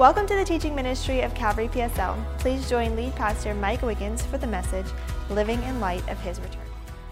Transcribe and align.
Welcome 0.00 0.26
to 0.28 0.34
the 0.34 0.46
teaching 0.46 0.74
ministry 0.74 1.20
of 1.20 1.34
Calvary 1.34 1.68
PSL. 1.68 2.16
Please 2.38 2.66
join 2.70 2.96
lead 2.96 3.14
pastor 3.16 3.52
Mike 3.52 3.82
Wiggins 3.82 4.24
for 4.24 4.38
the 4.38 4.46
message, 4.46 4.86
Living 5.28 5.62
in 5.64 5.78
Light 5.78 6.02
of 6.08 6.18
His 6.22 6.40
Return. 6.40 6.62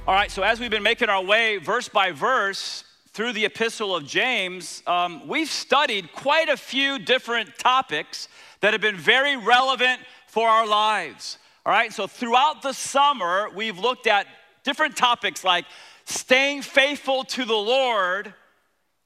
All 0.07 0.15
right, 0.15 0.31
so 0.31 0.43
as 0.43 0.59
we've 0.59 0.71
been 0.71 0.83
making 0.83 1.11
our 1.11 1.23
way 1.23 1.59
verse 1.59 1.87
by 1.87 2.13
verse 2.13 2.85
through 3.11 3.35
the 3.35 3.45
epistle 3.45 3.95
of 3.95 4.07
James, 4.07 4.83
um, 4.87 5.29
we've 5.29 5.51
studied 5.51 6.15
quite 6.15 6.49
a 6.49 6.57
few 6.57 6.99
different 6.99 7.59
topics 7.59 8.27
that 8.63 8.73
have 8.73 8.81
been 8.81 8.97
very 8.97 9.37
relevant 9.37 10.01
for 10.27 10.49
our 10.49 10.67
lives. 10.67 11.37
All 11.67 11.73
right, 11.75 11.93
so 11.93 12.07
throughout 12.07 12.63
the 12.63 12.73
summer, 12.73 13.51
we've 13.55 13.79
looked 13.79 14.07
at 14.07 14.27
different 14.65 14.97
topics 14.97 15.45
like 15.45 15.67
staying 16.07 16.63
faithful 16.63 17.25
to 17.25 17.45
the 17.45 17.53
Lord 17.53 18.33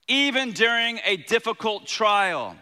even 0.06 0.52
during 0.52 1.00
a 1.04 1.16
difficult 1.16 1.88
trial 1.88 2.54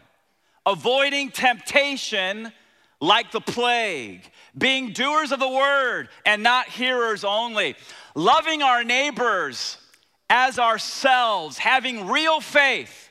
avoiding 0.70 1.30
temptation 1.30 2.52
like 3.00 3.32
the 3.32 3.40
plague, 3.40 4.22
being 4.56 4.92
doers 4.92 5.32
of 5.32 5.40
the 5.40 5.48
word 5.48 6.08
and 6.24 6.42
not 6.42 6.68
hearers 6.68 7.24
only, 7.24 7.74
loving 8.14 8.62
our 8.62 8.84
neighbors 8.84 9.78
as 10.28 10.58
ourselves, 10.58 11.58
having 11.58 12.06
real 12.06 12.40
faith, 12.40 13.08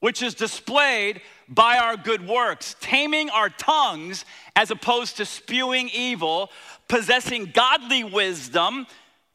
which 0.00 0.22
is 0.22 0.34
displayed 0.34 1.20
by 1.48 1.76
our 1.76 1.96
good 1.96 2.26
works, 2.26 2.76
taming 2.80 3.30
our 3.30 3.50
tongues 3.50 4.24
as 4.54 4.70
opposed 4.70 5.16
to 5.18 5.24
spewing 5.24 5.90
evil, 5.92 6.50
possessing 6.88 7.50
godly 7.52 8.04
wisdom 8.04 8.86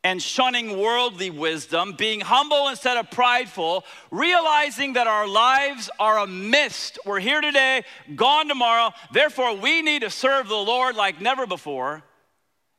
and 0.04 0.22
shunning 0.22 0.80
worldly 0.80 1.30
wisdom, 1.30 1.94
being 1.94 2.22
humble 2.22 2.68
instead 2.70 2.98
of 2.98 3.12
prideful, 3.12 3.86
realizing 4.10 4.94
that 4.94 5.08
our 5.08 5.28
lives 5.28 5.90
are 6.00 6.20
a 6.20 6.28
mist. 6.28 6.98
We're 7.06 7.20
here 7.20 7.42
today, 7.42 7.84
gone 8.16 8.48
tomorrow. 8.48 8.92
Therefore, 9.12 9.56
we 9.56 9.82
need 9.82 10.02
to 10.02 10.10
serve 10.10 10.48
the 10.48 10.56
Lord 10.56 10.96
like 10.96 11.22
never 11.22 11.46
before. 11.46 12.04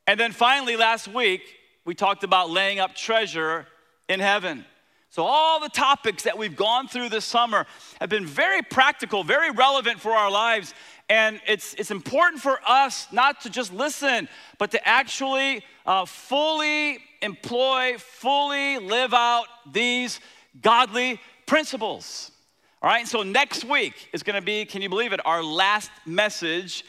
And 0.06 0.18
then 0.18 0.32
finally, 0.32 0.76
last 0.76 1.06
week, 1.06 1.42
we 1.84 1.94
talked 1.94 2.24
about 2.24 2.50
laying 2.50 2.80
up 2.80 2.94
treasure 2.94 3.66
in 4.08 4.18
heaven. 4.18 4.64
So, 5.10 5.24
all 5.24 5.60
the 5.60 5.68
topics 5.68 6.22
that 6.24 6.38
we've 6.38 6.56
gone 6.56 6.88
through 6.88 7.10
this 7.10 7.24
summer 7.24 7.66
have 8.00 8.08
been 8.08 8.26
very 8.26 8.62
practical, 8.62 9.22
very 9.22 9.50
relevant 9.50 10.00
for 10.00 10.12
our 10.12 10.30
lives. 10.30 10.74
And 11.08 11.40
it's, 11.46 11.74
it's 11.74 11.90
important 11.90 12.40
for 12.40 12.58
us 12.66 13.06
not 13.12 13.42
to 13.42 13.50
just 13.50 13.72
listen, 13.72 14.28
but 14.58 14.70
to 14.70 14.88
actually 14.88 15.62
uh, 15.84 16.06
fully 16.06 16.98
employ, 17.22 17.96
fully 17.98 18.78
live 18.78 19.14
out 19.14 19.46
these 19.72 20.20
godly 20.60 21.20
principles. 21.46 22.30
All 22.82 22.90
right, 22.90 23.06
so 23.06 23.22
next 23.22 23.64
week 23.64 24.08
is 24.12 24.22
gonna 24.22 24.42
be, 24.42 24.64
can 24.64 24.82
you 24.82 24.88
believe 24.88 25.12
it, 25.12 25.20
our 25.24 25.42
last 25.42 25.90
message 26.04 26.84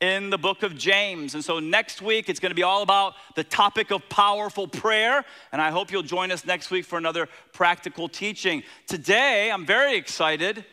in 0.00 0.30
the 0.30 0.38
book 0.38 0.64
of 0.64 0.76
James. 0.76 1.34
And 1.34 1.44
so 1.44 1.60
next 1.60 2.02
week 2.02 2.28
it's 2.28 2.40
gonna 2.40 2.54
be 2.54 2.64
all 2.64 2.82
about 2.82 3.14
the 3.36 3.44
topic 3.44 3.92
of 3.92 4.08
powerful 4.08 4.66
prayer. 4.66 5.24
And 5.52 5.62
I 5.62 5.70
hope 5.70 5.92
you'll 5.92 6.02
join 6.02 6.32
us 6.32 6.44
next 6.44 6.70
week 6.70 6.84
for 6.84 6.98
another 6.98 7.28
practical 7.52 8.08
teaching. 8.08 8.64
Today, 8.88 9.50
I'm 9.50 9.64
very 9.64 9.96
excited 9.96 10.64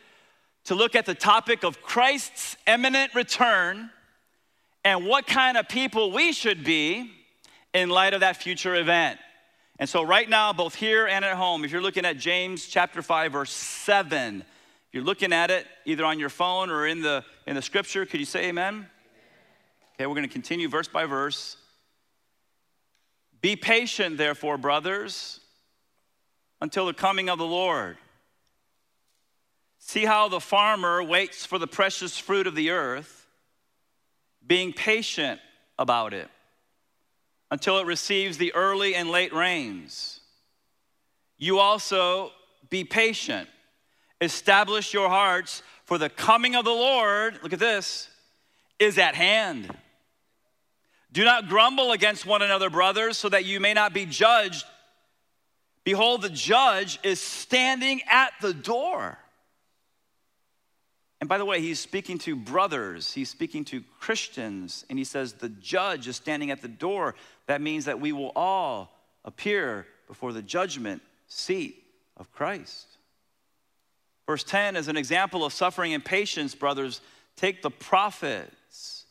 to 0.64 0.74
look 0.74 0.94
at 0.96 1.06
the 1.06 1.14
topic 1.14 1.64
of 1.64 1.80
Christ's 1.80 2.56
imminent 2.66 3.14
return 3.14 3.90
and 4.84 5.06
what 5.06 5.26
kind 5.26 5.56
of 5.56 5.68
people 5.68 6.10
we 6.10 6.32
should 6.32 6.64
be 6.64 7.12
in 7.72 7.88
light 7.88 8.14
of 8.14 8.20
that 8.20 8.36
future 8.36 8.74
event. 8.74 9.18
And 9.78 9.88
so, 9.88 10.02
right 10.02 10.28
now, 10.28 10.52
both 10.52 10.74
here 10.74 11.06
and 11.06 11.24
at 11.24 11.36
home, 11.36 11.64
if 11.64 11.70
you're 11.70 11.80
looking 11.80 12.04
at 12.04 12.18
James 12.18 12.66
chapter 12.66 13.00
5, 13.00 13.32
verse 13.32 13.50
7, 13.50 14.40
if 14.40 14.46
you're 14.92 15.04
looking 15.04 15.32
at 15.32 15.50
it 15.50 15.66
either 15.86 16.04
on 16.04 16.18
your 16.18 16.28
phone 16.28 16.68
or 16.68 16.86
in 16.86 17.00
the, 17.00 17.24
in 17.46 17.54
the 17.54 17.62
scripture, 17.62 18.04
could 18.04 18.20
you 18.20 18.26
say 18.26 18.48
amen? 18.48 18.86
Okay, 19.94 20.06
we're 20.06 20.14
going 20.14 20.26
to 20.26 20.32
continue 20.32 20.68
verse 20.68 20.88
by 20.88 21.06
verse. 21.06 21.56
Be 23.40 23.56
patient, 23.56 24.18
therefore, 24.18 24.58
brothers, 24.58 25.40
until 26.60 26.84
the 26.84 26.92
coming 26.92 27.30
of 27.30 27.38
the 27.38 27.46
Lord. 27.46 27.96
See 29.78 30.04
how 30.04 30.28
the 30.28 30.40
farmer 30.40 31.02
waits 31.02 31.46
for 31.46 31.58
the 31.58 31.66
precious 31.66 32.18
fruit 32.18 32.46
of 32.46 32.54
the 32.54 32.70
earth, 32.70 33.26
being 34.46 34.74
patient 34.74 35.40
about 35.78 36.12
it 36.12 36.28
until 37.50 37.78
it 37.78 37.86
receives 37.86 38.38
the 38.38 38.54
early 38.54 38.94
and 38.94 39.10
late 39.10 39.32
rains. 39.32 40.20
You 41.36 41.58
also 41.58 42.32
be 42.68 42.84
patient. 42.84 43.48
Establish 44.20 44.92
your 44.92 45.08
hearts, 45.08 45.62
for 45.84 45.98
the 45.98 46.08
coming 46.08 46.54
of 46.54 46.64
the 46.64 46.70
Lord, 46.70 47.40
look 47.42 47.52
at 47.52 47.58
this, 47.58 48.08
is 48.78 48.98
at 48.98 49.14
hand. 49.14 49.74
Do 51.12 51.24
not 51.24 51.48
grumble 51.48 51.92
against 51.92 52.24
one 52.24 52.42
another, 52.42 52.70
brothers, 52.70 53.16
so 53.16 53.28
that 53.28 53.44
you 53.44 53.58
may 53.58 53.74
not 53.74 53.92
be 53.92 54.06
judged. 54.06 54.64
Behold, 55.82 56.22
the 56.22 56.30
judge 56.30 57.00
is 57.02 57.20
standing 57.20 58.02
at 58.08 58.32
the 58.40 58.54
door. 58.54 59.18
And 61.20 61.28
by 61.28 61.36
the 61.36 61.44
way, 61.44 61.60
he's 61.60 61.78
speaking 61.78 62.16
to 62.18 62.34
brothers, 62.34 63.12
he's 63.12 63.28
speaking 63.28 63.64
to 63.66 63.82
Christians, 64.00 64.86
and 64.88 64.98
he 64.98 65.04
says, 65.04 65.34
The 65.34 65.50
judge 65.50 66.08
is 66.08 66.16
standing 66.16 66.50
at 66.50 66.62
the 66.62 66.68
door. 66.68 67.14
That 67.46 67.60
means 67.60 67.84
that 67.84 68.00
we 68.00 68.12
will 68.12 68.32
all 68.34 68.90
appear 69.24 69.86
before 70.08 70.32
the 70.32 70.42
judgment 70.42 71.02
seat 71.28 71.84
of 72.16 72.32
Christ. 72.32 72.86
Verse 74.26 74.44
10 74.44 74.76
is 74.76 74.88
an 74.88 74.96
example 74.96 75.44
of 75.44 75.52
suffering 75.52 75.92
and 75.92 76.04
patience, 76.04 76.54
brothers. 76.54 77.00
Take 77.36 77.62
the 77.62 77.70
prophets 77.70 79.04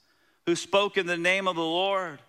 who 0.45 0.55
spoke 0.55 0.97
in 0.97 1.05
the 1.05 1.17
name 1.17 1.47
of 1.47 1.55
the 1.55 1.61
Lord. 1.61 2.19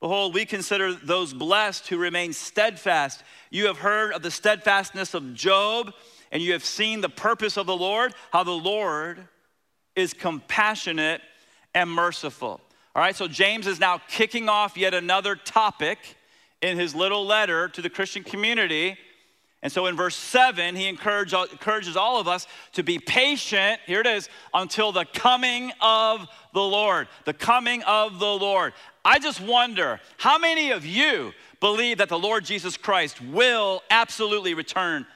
Behold, 0.00 0.34
we 0.34 0.44
consider 0.44 0.92
those 0.92 1.32
blessed 1.32 1.88
who 1.88 1.96
remain 1.96 2.32
steadfast. 2.32 3.22
You 3.50 3.66
have 3.66 3.78
heard 3.78 4.12
of 4.12 4.22
the 4.22 4.30
steadfastness 4.30 5.14
of 5.14 5.34
Job 5.34 5.94
and 6.32 6.42
you 6.42 6.52
have 6.52 6.64
seen 6.64 7.00
the 7.00 7.08
purpose 7.08 7.56
of 7.56 7.66
the 7.66 7.76
Lord, 7.76 8.14
how 8.32 8.42
the 8.42 8.50
Lord 8.50 9.26
is 9.94 10.12
compassionate 10.12 11.20
and 11.74 11.90
merciful. 11.90 12.60
All 12.94 13.02
right, 13.02 13.14
so 13.14 13.28
James 13.28 13.66
is 13.66 13.78
now 13.78 14.00
kicking 14.08 14.48
off 14.48 14.76
yet 14.76 14.94
another 14.94 15.36
topic 15.36 15.98
in 16.62 16.78
his 16.78 16.94
little 16.94 17.26
letter 17.26 17.68
to 17.68 17.82
the 17.82 17.90
Christian 17.90 18.22
community. 18.22 18.96
And 19.62 19.72
so 19.72 19.86
in 19.86 19.96
verse 19.96 20.16
7, 20.16 20.76
he 20.76 20.88
encourages 20.88 21.96
all 21.96 22.20
of 22.20 22.28
us 22.28 22.46
to 22.72 22.82
be 22.82 22.98
patient, 22.98 23.80
here 23.86 24.00
it 24.00 24.06
is, 24.06 24.28
until 24.54 24.92
the 24.92 25.04
coming 25.04 25.72
of 25.80 26.26
the 26.54 26.62
Lord. 26.62 27.08
The 27.24 27.34
coming 27.34 27.82
of 27.82 28.18
the 28.18 28.26
Lord. 28.26 28.72
I 29.04 29.18
just 29.18 29.40
wonder 29.40 30.00
how 30.18 30.38
many 30.38 30.70
of 30.70 30.86
you 30.86 31.32
believe 31.60 31.98
that 31.98 32.08
the 32.08 32.18
Lord 32.18 32.44
Jesus 32.44 32.76
Christ 32.76 33.20
will 33.20 33.82
absolutely 33.90 34.54
return 34.54 35.06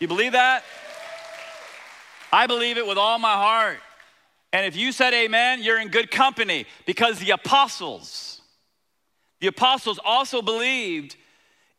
you 0.00 0.08
believe 0.08 0.32
that? 0.32 0.64
I 2.32 2.46
believe 2.46 2.78
it 2.78 2.86
with 2.86 2.98
all 2.98 3.18
my 3.18 3.34
heart. 3.34 3.78
And 4.52 4.66
if 4.66 4.76
you 4.76 4.92
said 4.92 5.14
amen, 5.14 5.62
you're 5.62 5.80
in 5.80 5.88
good 5.88 6.10
company 6.10 6.66
because 6.86 7.18
the 7.18 7.30
apostles, 7.30 8.40
the 9.40 9.48
apostles 9.48 9.98
also 10.04 10.42
believed 10.42 11.16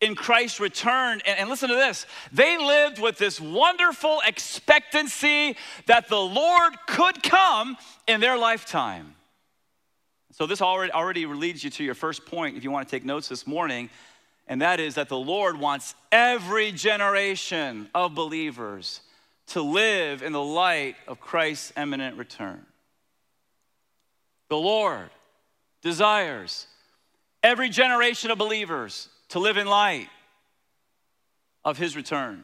in 0.01 0.15
Christ's 0.15 0.59
return. 0.59 1.21
And, 1.25 1.39
and, 1.39 1.49
listen 1.49 1.69
to 1.69 1.75
this 1.75 2.05
they 2.31 2.57
lived 2.57 2.99
with 2.99 3.17
this 3.17 3.39
wonderful 3.39 4.21
expectancy 4.25 5.55
that 5.87 6.09
the 6.09 6.19
Lord 6.19 6.73
could 6.87 7.23
come 7.23 7.77
in 8.07 8.19
their 8.19 8.37
lifetime. 8.37 9.15
So, 10.31 10.45
this 10.45 10.61
already, 10.61 10.91
already 10.91 11.25
leads 11.25 11.63
you 11.63 11.69
to 11.71 11.83
your 11.83 11.95
first 11.95 12.25
point 12.25 12.57
if 12.57 12.63
you 12.63 12.71
want 12.71 12.87
to 12.87 12.91
take 12.91 13.05
notes 13.05 13.29
this 13.29 13.47
morning 13.47 13.89
and 14.47 14.61
that 14.61 14.79
is 14.79 14.95
that 14.95 15.09
the 15.09 15.17
Lord 15.17 15.59
wants 15.59 15.95
every 16.11 16.71
generation 16.71 17.89
of 17.95 18.13
believers 18.13 19.01
to 19.47 19.61
live 19.61 20.21
in 20.21 20.33
the 20.33 20.41
light 20.41 20.95
of 21.07 21.19
Christ's 21.19 21.73
imminent 21.77 22.17
return. 22.17 22.65
The 24.49 24.57
Lord 24.57 25.09
desires 25.81 26.67
every 27.43 27.69
generation 27.69 28.31
of 28.31 28.37
believers 28.37 29.09
to 29.29 29.39
live 29.39 29.57
in 29.57 29.67
light 29.67 30.09
of 31.63 31.77
his 31.77 31.95
return. 31.95 32.43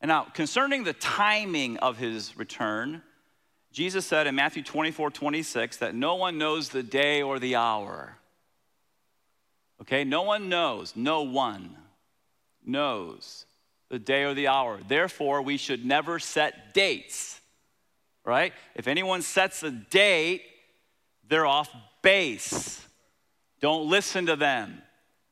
And 0.00 0.08
now, 0.08 0.24
concerning 0.24 0.84
the 0.84 0.94
timing 0.94 1.76
of 1.78 1.98
his 1.98 2.36
return, 2.36 3.02
Jesus 3.72 4.04
said 4.04 4.26
in 4.26 4.34
Matthew 4.34 4.62
24 4.62 5.10
26 5.10 5.76
that 5.78 5.94
no 5.94 6.14
one 6.14 6.38
knows 6.38 6.70
the 6.70 6.82
day 6.82 7.22
or 7.22 7.38
the 7.38 7.56
hour 7.56 8.18
Okay, 9.82 10.04
no 10.04 10.22
one 10.22 10.48
knows, 10.48 10.94
no 10.94 11.22
one 11.22 11.76
knows 12.64 13.46
the 13.90 13.98
day 13.98 14.22
or 14.22 14.32
the 14.32 14.46
hour. 14.46 14.78
Therefore, 14.86 15.42
we 15.42 15.56
should 15.56 15.84
never 15.84 16.20
set 16.20 16.72
dates, 16.72 17.40
right? 18.24 18.52
If 18.76 18.86
anyone 18.86 19.22
sets 19.22 19.64
a 19.64 19.72
date, 19.72 20.44
they're 21.28 21.46
off 21.46 21.68
base. 22.00 22.80
Don't 23.60 23.90
listen 23.90 24.26
to 24.26 24.36
them. 24.36 24.82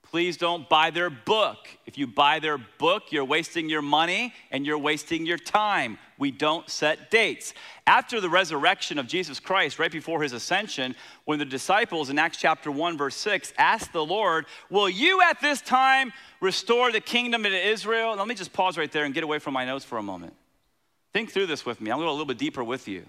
Please 0.03 0.37
don't 0.37 0.69
buy 0.69 0.91
their 0.91 1.11
book. 1.11 1.69
If 1.87 1.97
you 1.97 2.09
buy 2.09 2.41
their 2.41 2.59
book, 2.59 3.13
you're 3.13 3.25
wasting 3.25 3.69
your 3.69 3.83
money 3.83 4.35
and 4.51 4.67
you're 4.67 4.79
wasting 4.79 5.27
your 5.27 5.39
time. 5.39 5.97
We 6.21 6.31
don't 6.31 6.69
set 6.69 7.11
dates. 7.11 7.55
After 7.87 8.21
the 8.21 8.29
resurrection 8.29 8.99
of 8.99 9.09
Jesus 9.09 9.41
Christ, 9.41 9.79
right 9.79 9.91
before 9.91 10.23
his 10.23 10.33
ascension, 10.33 10.95
when 11.25 11.39
the 11.39 11.45
disciples 11.47 12.11
in 12.11 12.19
Acts 12.19 12.37
chapter 12.37 12.71
1, 12.71 12.99
verse 12.99 13.17
6 13.17 13.53
asked 13.59 13.93
the 13.93 14.05
Lord, 14.05 14.45
Will 14.69 14.89
you 14.89 15.23
at 15.23 15.41
this 15.41 15.63
time 15.63 16.13
restore 16.41 16.93
the 16.93 17.01
kingdom 17.01 17.43
to 17.43 17.69
Israel? 17.69 18.15
Let 18.15 18.29
me 18.29 18.35
just 18.35 18.53
pause 18.53 18.77
right 18.77 18.93
there 18.93 19.05
and 19.05 19.15
get 19.15 19.25
away 19.25 19.39
from 19.39 19.55
my 19.55 19.65
notes 19.65 19.85
for 19.85 19.97
a 19.99 20.03
moment. 20.03 20.35
Think 21.15 21.33
through 21.33 21.47
this 21.47 21.65
with 21.65 21.81
me. 21.81 21.91
I'm 21.91 21.97
going 21.97 22.07
to 22.07 22.11
go 22.11 22.13
a 22.13 22.19
little 22.19 22.27
bit 22.27 22.39
deeper 22.39 22.63
with 22.63 22.87
you. 22.87 23.05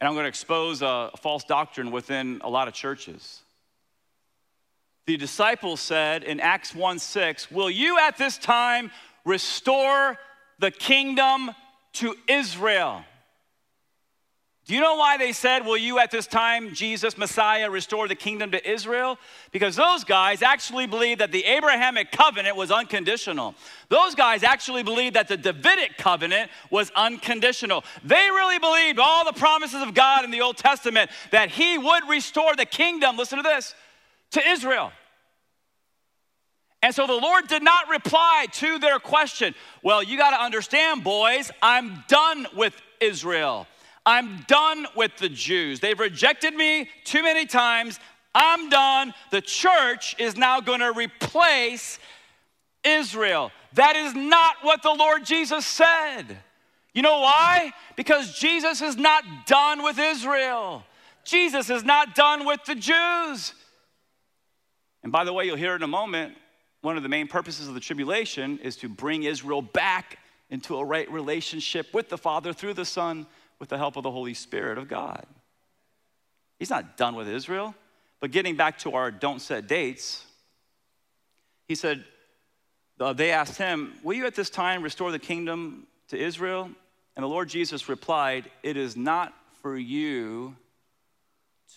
And 0.00 0.08
I'm 0.08 0.14
going 0.14 0.24
to 0.24 0.30
expose 0.30 0.80
a 0.80 1.10
false 1.20 1.44
doctrine 1.44 1.90
within 1.90 2.40
a 2.42 2.48
lot 2.48 2.68
of 2.68 2.74
churches. 2.74 3.40
The 5.06 5.16
disciples 5.16 5.80
said 5.80 6.22
in 6.22 6.38
Acts 6.38 6.72
1 6.72 7.00
6, 7.00 7.50
Will 7.50 7.68
you 7.68 7.98
at 7.98 8.16
this 8.16 8.38
time 8.38 8.92
restore 9.24 10.16
the 10.60 10.70
kingdom 10.70 11.50
to 11.94 12.14
Israel? 12.28 13.04
Do 14.70 14.76
you 14.76 14.80
know 14.82 14.94
why 14.94 15.16
they 15.16 15.32
said, 15.32 15.66
Will 15.66 15.76
you 15.76 15.98
at 15.98 16.12
this 16.12 16.28
time, 16.28 16.74
Jesus, 16.74 17.18
Messiah, 17.18 17.68
restore 17.68 18.06
the 18.06 18.14
kingdom 18.14 18.52
to 18.52 18.70
Israel? 18.70 19.18
Because 19.50 19.74
those 19.74 20.04
guys 20.04 20.42
actually 20.42 20.86
believed 20.86 21.20
that 21.20 21.32
the 21.32 21.44
Abrahamic 21.44 22.12
covenant 22.12 22.56
was 22.56 22.70
unconditional. 22.70 23.56
Those 23.88 24.14
guys 24.14 24.44
actually 24.44 24.84
believed 24.84 25.16
that 25.16 25.26
the 25.26 25.36
Davidic 25.36 25.96
covenant 25.98 26.52
was 26.70 26.92
unconditional. 26.94 27.82
They 28.04 28.14
really 28.30 28.60
believed 28.60 29.00
all 29.00 29.24
the 29.24 29.32
promises 29.32 29.82
of 29.82 29.92
God 29.92 30.24
in 30.24 30.30
the 30.30 30.40
Old 30.40 30.56
Testament 30.56 31.10
that 31.32 31.50
He 31.50 31.76
would 31.76 32.08
restore 32.08 32.54
the 32.54 32.66
kingdom, 32.66 33.16
listen 33.16 33.38
to 33.38 33.42
this, 33.42 33.74
to 34.30 34.48
Israel. 34.48 34.92
And 36.82 36.94
so 36.94 37.06
the 37.06 37.12
Lord 37.12 37.46
did 37.46 37.62
not 37.62 37.88
reply 37.88 38.46
to 38.52 38.78
their 38.78 38.98
question. 38.98 39.54
Well, 39.82 40.02
you 40.02 40.16
got 40.16 40.30
to 40.30 40.42
understand, 40.42 41.04
boys, 41.04 41.50
I'm 41.62 42.04
done 42.08 42.46
with 42.56 42.74
Israel. 43.00 43.66
I'm 44.06 44.44
done 44.48 44.86
with 44.96 45.16
the 45.18 45.28
Jews. 45.28 45.80
They've 45.80 45.98
rejected 45.98 46.54
me 46.54 46.88
too 47.04 47.22
many 47.22 47.44
times. 47.44 48.00
I'm 48.34 48.70
done. 48.70 49.12
The 49.30 49.42
church 49.42 50.16
is 50.18 50.36
now 50.36 50.60
going 50.60 50.80
to 50.80 50.92
replace 50.92 51.98
Israel. 52.82 53.52
That 53.74 53.96
is 53.96 54.14
not 54.14 54.56
what 54.62 54.82
the 54.82 54.92
Lord 54.92 55.24
Jesus 55.24 55.66
said. 55.66 56.38
You 56.94 57.02
know 57.02 57.20
why? 57.20 57.72
Because 57.94 58.38
Jesus 58.38 58.80
is 58.80 58.96
not 58.96 59.24
done 59.46 59.82
with 59.82 59.98
Israel. 59.98 60.82
Jesus 61.24 61.70
is 61.70 61.84
not 61.84 62.14
done 62.14 62.46
with 62.46 62.64
the 62.64 62.74
Jews. 62.74 63.54
And 65.02 65.12
by 65.12 65.24
the 65.24 65.32
way, 65.32 65.44
you'll 65.44 65.56
hear 65.56 65.76
in 65.76 65.82
a 65.82 65.88
moment, 65.88 66.34
one 66.82 66.96
of 66.96 67.02
the 67.02 67.08
main 67.08 67.28
purposes 67.28 67.68
of 67.68 67.74
the 67.74 67.80
tribulation 67.80 68.58
is 68.58 68.76
to 68.76 68.88
bring 68.88 69.24
Israel 69.24 69.62
back 69.62 70.18
into 70.48 70.76
a 70.76 70.84
right 70.84 71.10
relationship 71.10 71.92
with 71.92 72.08
the 72.08 72.18
Father 72.18 72.52
through 72.52 72.74
the 72.74 72.84
Son 72.84 73.26
with 73.58 73.68
the 73.68 73.78
help 73.78 73.96
of 73.96 74.02
the 74.02 74.10
Holy 74.10 74.34
Spirit 74.34 74.78
of 74.78 74.88
God. 74.88 75.24
He's 76.58 76.70
not 76.70 76.96
done 76.96 77.14
with 77.14 77.28
Israel. 77.28 77.74
But 78.20 78.32
getting 78.32 78.54
back 78.54 78.78
to 78.80 78.92
our 78.92 79.10
don't 79.10 79.40
set 79.40 79.66
dates, 79.66 80.24
he 81.66 81.74
said, 81.74 82.04
uh, 83.00 83.14
they 83.14 83.30
asked 83.30 83.56
him, 83.56 83.94
Will 84.02 84.14
you 84.14 84.26
at 84.26 84.34
this 84.34 84.50
time 84.50 84.82
restore 84.82 85.10
the 85.10 85.18
kingdom 85.18 85.86
to 86.08 86.18
Israel? 86.18 86.70
And 87.16 87.24
the 87.24 87.28
Lord 87.28 87.48
Jesus 87.48 87.88
replied, 87.88 88.50
It 88.62 88.76
is 88.76 88.94
not 88.94 89.32
for 89.62 89.76
you 89.76 90.54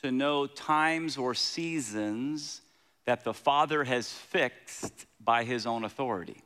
to 0.02 0.12
know 0.12 0.48
times 0.48 1.18
or 1.18 1.34
seasons 1.34 2.62
that 3.06 3.24
the 3.24 3.34
Father 3.34 3.84
has 3.84 4.12
fixed 4.12 5.06
by 5.20 5.44
his 5.44 5.66
own 5.66 5.84
authority. 5.84 6.42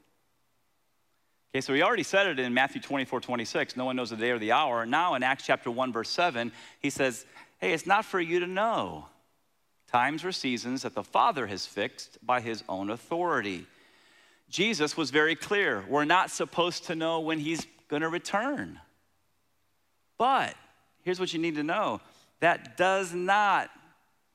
Okay, 1.53 1.61
so 1.61 1.73
he 1.73 1.81
already 1.81 2.03
said 2.03 2.27
it 2.27 2.39
in 2.39 2.53
Matthew 2.53 2.81
24, 2.81 3.21
26. 3.21 3.75
No 3.77 3.85
one 3.85 3.95
knows 3.95 4.09
the 4.09 4.15
day 4.15 4.31
or 4.31 4.39
the 4.39 4.51
hour. 4.51 4.85
Now 4.85 5.15
in 5.15 5.23
Acts 5.23 5.45
chapter 5.45 5.71
1, 5.71 5.93
verse 5.93 6.09
7, 6.09 6.51
he 6.79 6.89
says, 6.89 7.25
Hey, 7.59 7.73
it's 7.73 7.87
not 7.87 8.05
for 8.05 8.19
you 8.19 8.39
to 8.39 8.47
know 8.47 9.05
times 9.91 10.23
or 10.23 10.31
seasons 10.31 10.81
that 10.81 10.93
the 10.93 11.03
Father 11.03 11.47
has 11.47 11.65
fixed 11.65 12.17
by 12.25 12.41
his 12.41 12.63
own 12.67 12.89
authority. 12.89 13.65
Jesus 14.49 14.95
was 14.95 15.09
very 15.09 15.35
clear. 15.35 15.83
We're 15.87 16.05
not 16.05 16.29
supposed 16.29 16.85
to 16.85 16.95
know 16.95 17.19
when 17.21 17.39
he's 17.39 17.65
going 17.87 18.01
to 18.01 18.09
return. 18.09 18.79
But 20.17 20.55
here's 21.03 21.19
what 21.19 21.33
you 21.33 21.39
need 21.39 21.55
to 21.55 21.63
know 21.63 22.01
that 22.39 22.77
does 22.77 23.13
not 23.13 23.71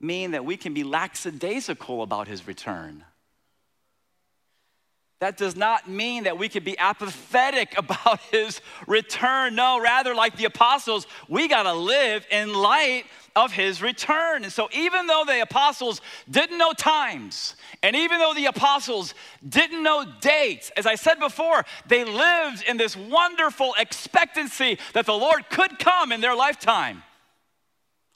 mean 0.02 0.32
that 0.32 0.44
we 0.44 0.56
can 0.56 0.74
be 0.74 0.84
lackadaisical 0.84 2.02
about 2.02 2.28
his 2.28 2.46
return. 2.46 3.04
That 5.22 5.36
does 5.36 5.54
not 5.54 5.88
mean 5.88 6.24
that 6.24 6.36
we 6.36 6.48
could 6.48 6.64
be 6.64 6.76
apathetic 6.76 7.74
about 7.78 8.18
his 8.32 8.60
return. 8.88 9.54
No, 9.54 9.80
rather, 9.80 10.16
like 10.16 10.36
the 10.36 10.46
apostles, 10.46 11.06
we 11.28 11.46
got 11.46 11.62
to 11.62 11.72
live 11.72 12.26
in 12.28 12.52
light 12.52 13.04
of 13.36 13.52
his 13.52 13.80
return. 13.80 14.42
And 14.42 14.52
so, 14.52 14.68
even 14.74 15.06
though 15.06 15.22
the 15.24 15.40
apostles 15.40 16.00
didn't 16.28 16.58
know 16.58 16.72
times, 16.72 17.54
and 17.84 17.94
even 17.94 18.18
though 18.18 18.34
the 18.34 18.46
apostles 18.46 19.14
didn't 19.48 19.84
know 19.84 20.04
dates, 20.20 20.72
as 20.76 20.86
I 20.86 20.96
said 20.96 21.20
before, 21.20 21.64
they 21.86 22.04
lived 22.04 22.64
in 22.66 22.76
this 22.76 22.96
wonderful 22.96 23.74
expectancy 23.78 24.76
that 24.92 25.06
the 25.06 25.14
Lord 25.14 25.48
could 25.50 25.78
come 25.78 26.10
in 26.10 26.20
their 26.20 26.34
lifetime. 26.34 27.04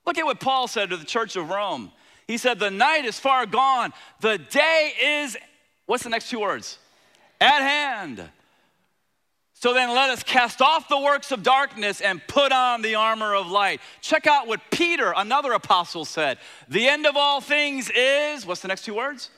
Look 0.06 0.19
at 0.19 0.25
what 0.25 0.41
Paul 0.41 0.69
said 0.69 0.91
to 0.91 0.97
the 0.97 1.05
church 1.05 1.37
of 1.37 1.50
Rome. 1.50 1.91
He 2.26 2.38
said, 2.38 2.58
The 2.58 2.70
night 2.70 3.05
is 3.05 3.19
far 3.19 3.47
gone, 3.47 3.93
the 4.20 4.38
day 4.38 4.93
is, 5.03 5.37
what's 5.87 6.03
the 6.05 6.11
next 6.11 6.31
two 6.31 6.41
words? 6.41 6.79
at 7.41 7.61
hand. 7.61 8.23
So 9.55 9.73
then 9.73 9.91
let 9.91 10.11
us 10.11 10.23
cast 10.23 10.61
off 10.61 10.88
the 10.88 10.99
works 11.00 11.32
of 11.32 11.43
darkness 11.43 12.00
and 12.00 12.20
put 12.26 12.53
on 12.53 12.82
the 12.82 12.94
armor 12.94 13.35
of 13.35 13.47
light. 13.47 13.81
Check 14.03 14.26
out 14.26 14.47
what 14.47 14.61
Peter, 14.70 15.14
another 15.17 15.53
apostle, 15.53 16.05
said. 16.05 16.38
The 16.69 16.87
end 16.87 17.06
of 17.06 17.17
all 17.17 17.41
things 17.41 17.91
is, 17.94 18.44
what's 18.47 18.61
the 18.61 18.69
next 18.69 18.85
two 18.85 18.94
words? 18.94 19.31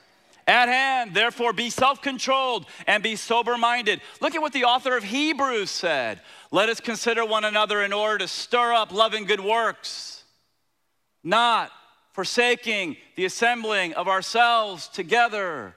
At 0.47 0.69
hand. 0.69 1.15
Therefore, 1.15 1.53
be 1.53 1.71
self 1.71 2.03
controlled 2.03 2.67
and 2.87 3.03
be 3.03 3.17
sober 3.17 3.57
minded. 3.57 4.01
Look 4.21 4.35
at 4.35 4.41
what 4.43 4.53
the 4.53 4.65
author 4.65 4.97
of 4.97 5.05
Hebrews 5.05 5.71
said. 5.71 6.21
Let 6.51 6.69
us 6.69 6.81
consider 6.81 7.25
one 7.25 7.45
another 7.45 7.83
in 7.83 7.93
order 7.93 8.19
to 8.19 8.29
stir 8.29 8.73
up 8.73 8.91
love 8.91 9.13
and 9.13 9.27
good 9.27 9.41
works, 9.41 10.18
not 11.23 11.71
forsaking 12.13 12.97
the 13.17 13.25
assembling 13.25 13.95
of 13.95 14.09
ourselves 14.09 14.89
together 14.89 15.75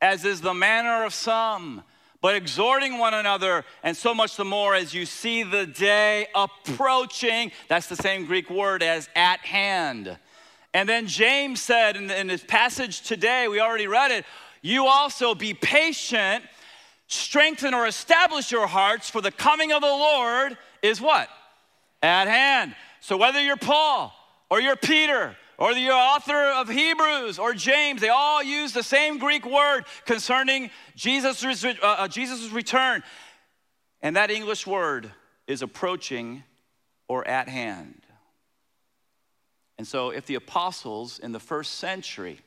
as 0.00 0.24
is 0.24 0.40
the 0.40 0.54
manner 0.54 1.04
of 1.04 1.12
some, 1.14 1.82
but 2.22 2.34
exhorting 2.34 2.98
one 2.98 3.14
another, 3.14 3.64
and 3.82 3.96
so 3.96 4.14
much 4.14 4.36
the 4.36 4.44
more 4.44 4.74
as 4.74 4.92
you 4.92 5.06
see 5.06 5.42
the 5.42 5.66
day 5.66 6.26
approaching. 6.34 7.50
That's 7.68 7.86
the 7.86 7.96
same 7.96 8.26
Greek 8.26 8.50
word 8.50 8.82
as 8.82 9.08
at 9.14 9.40
hand. 9.40 10.18
And 10.74 10.88
then 10.88 11.06
James 11.06 11.60
said 11.60 11.96
in, 11.96 12.10
in 12.10 12.28
his 12.28 12.42
passage 12.42 13.02
today, 13.02 13.48
we 13.48 13.60
already 13.60 13.86
read 13.86 14.10
it, 14.10 14.24
you 14.62 14.86
also 14.86 15.34
be 15.34 15.54
patient, 15.54 16.44
strengthen 17.06 17.74
or 17.74 17.86
establish 17.86 18.52
your 18.52 18.66
hearts, 18.66 19.08
for 19.08 19.20
the 19.20 19.32
coming 19.32 19.72
of 19.72 19.80
the 19.80 19.86
Lord 19.86 20.56
is 20.82 21.00
what? 21.00 21.28
At 22.02 22.28
hand. 22.28 22.74
So 23.00 23.16
whether 23.16 23.40
you're 23.40 23.56
Paul 23.56 24.14
or 24.50 24.60
you're 24.60 24.76
Peter 24.76 25.36
or 25.58 25.74
the 25.74 25.90
author 25.90 26.52
of 26.56 26.68
Hebrews 26.68 27.38
or 27.38 27.54
James, 27.54 28.00
they 28.00 28.08
all 28.08 28.42
use 28.42 28.72
the 28.72 28.82
same 28.82 29.18
Greek 29.18 29.46
word 29.46 29.84
concerning 30.06 30.70
Jesus' 30.96 31.64
uh, 31.64 31.74
uh, 31.82 32.08
Jesus' 32.08 32.50
return. 32.50 33.02
And 34.02 34.16
that 34.16 34.30
English 34.30 34.66
word 34.66 35.10
is 35.46 35.62
approaching 35.62 36.42
or 37.08 37.26
at 37.28 37.48
hand. 37.48 38.02
And 39.78 39.86
so, 39.86 40.10
if 40.10 40.26
the 40.26 40.34
apostles 40.34 41.18
in 41.18 41.32
the 41.32 41.40
first 41.40 41.76
century 41.76 42.40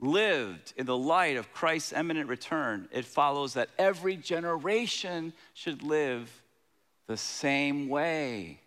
lived 0.00 0.72
in 0.76 0.86
the 0.86 0.96
light 0.96 1.36
of 1.36 1.52
Christ's 1.52 1.92
imminent 1.92 2.28
return, 2.28 2.88
it 2.90 3.04
follows 3.04 3.54
that 3.54 3.68
every 3.78 4.16
generation 4.16 5.32
should 5.54 5.82
live 5.82 6.42
the 7.06 7.16
same 7.16 7.88
way. 7.88 8.60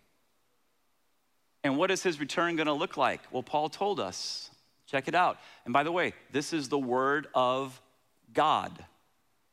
And 1.64 1.78
what 1.78 1.90
is 1.90 2.02
his 2.02 2.20
return 2.20 2.56
going 2.56 2.66
to 2.66 2.74
look 2.74 2.96
like? 2.98 3.22
Well, 3.32 3.42
Paul 3.42 3.70
told 3.70 3.98
us. 3.98 4.50
Check 4.86 5.08
it 5.08 5.14
out. 5.14 5.38
And 5.64 5.72
by 5.72 5.82
the 5.82 5.90
way, 5.90 6.12
this 6.30 6.52
is 6.52 6.68
the 6.68 6.78
word 6.78 7.26
of 7.34 7.80
God, 8.34 8.84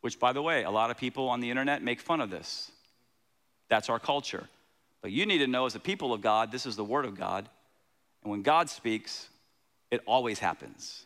which, 0.01 0.19
by 0.19 0.33
the 0.33 0.41
way, 0.41 0.63
a 0.63 0.69
lot 0.69 0.91
of 0.91 0.97
people 0.97 1.29
on 1.29 1.39
the 1.39 1.49
internet 1.49 1.81
make 1.81 2.01
fun 2.01 2.19
of 2.19 2.29
this. 2.29 2.69
That's 3.69 3.89
our 3.89 3.97
culture. 3.97 4.47
But 5.01 5.11
you 5.11 5.25
need 5.25 5.37
to 5.39 5.47
know, 5.47 5.65
as 5.65 5.73
a 5.73 5.79
people 5.79 6.13
of 6.13 6.21
God, 6.21 6.51
this 6.51 6.65
is 6.65 6.75
the 6.75 6.83
word 6.83 7.05
of 7.05 7.17
God. 7.17 7.47
And 8.23 8.29
when 8.29 8.41
God 8.41 8.69
speaks, 8.69 9.29
it 9.89 10.01
always 10.05 10.37
happens. 10.37 11.05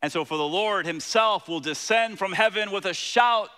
And 0.00 0.12
so, 0.12 0.24
for 0.24 0.38
the 0.38 0.44
Lord 0.44 0.86
himself 0.86 1.48
will 1.48 1.60
descend 1.60 2.18
from 2.18 2.32
heaven 2.32 2.70
with 2.70 2.86
a 2.86 2.94
shout 2.94 3.50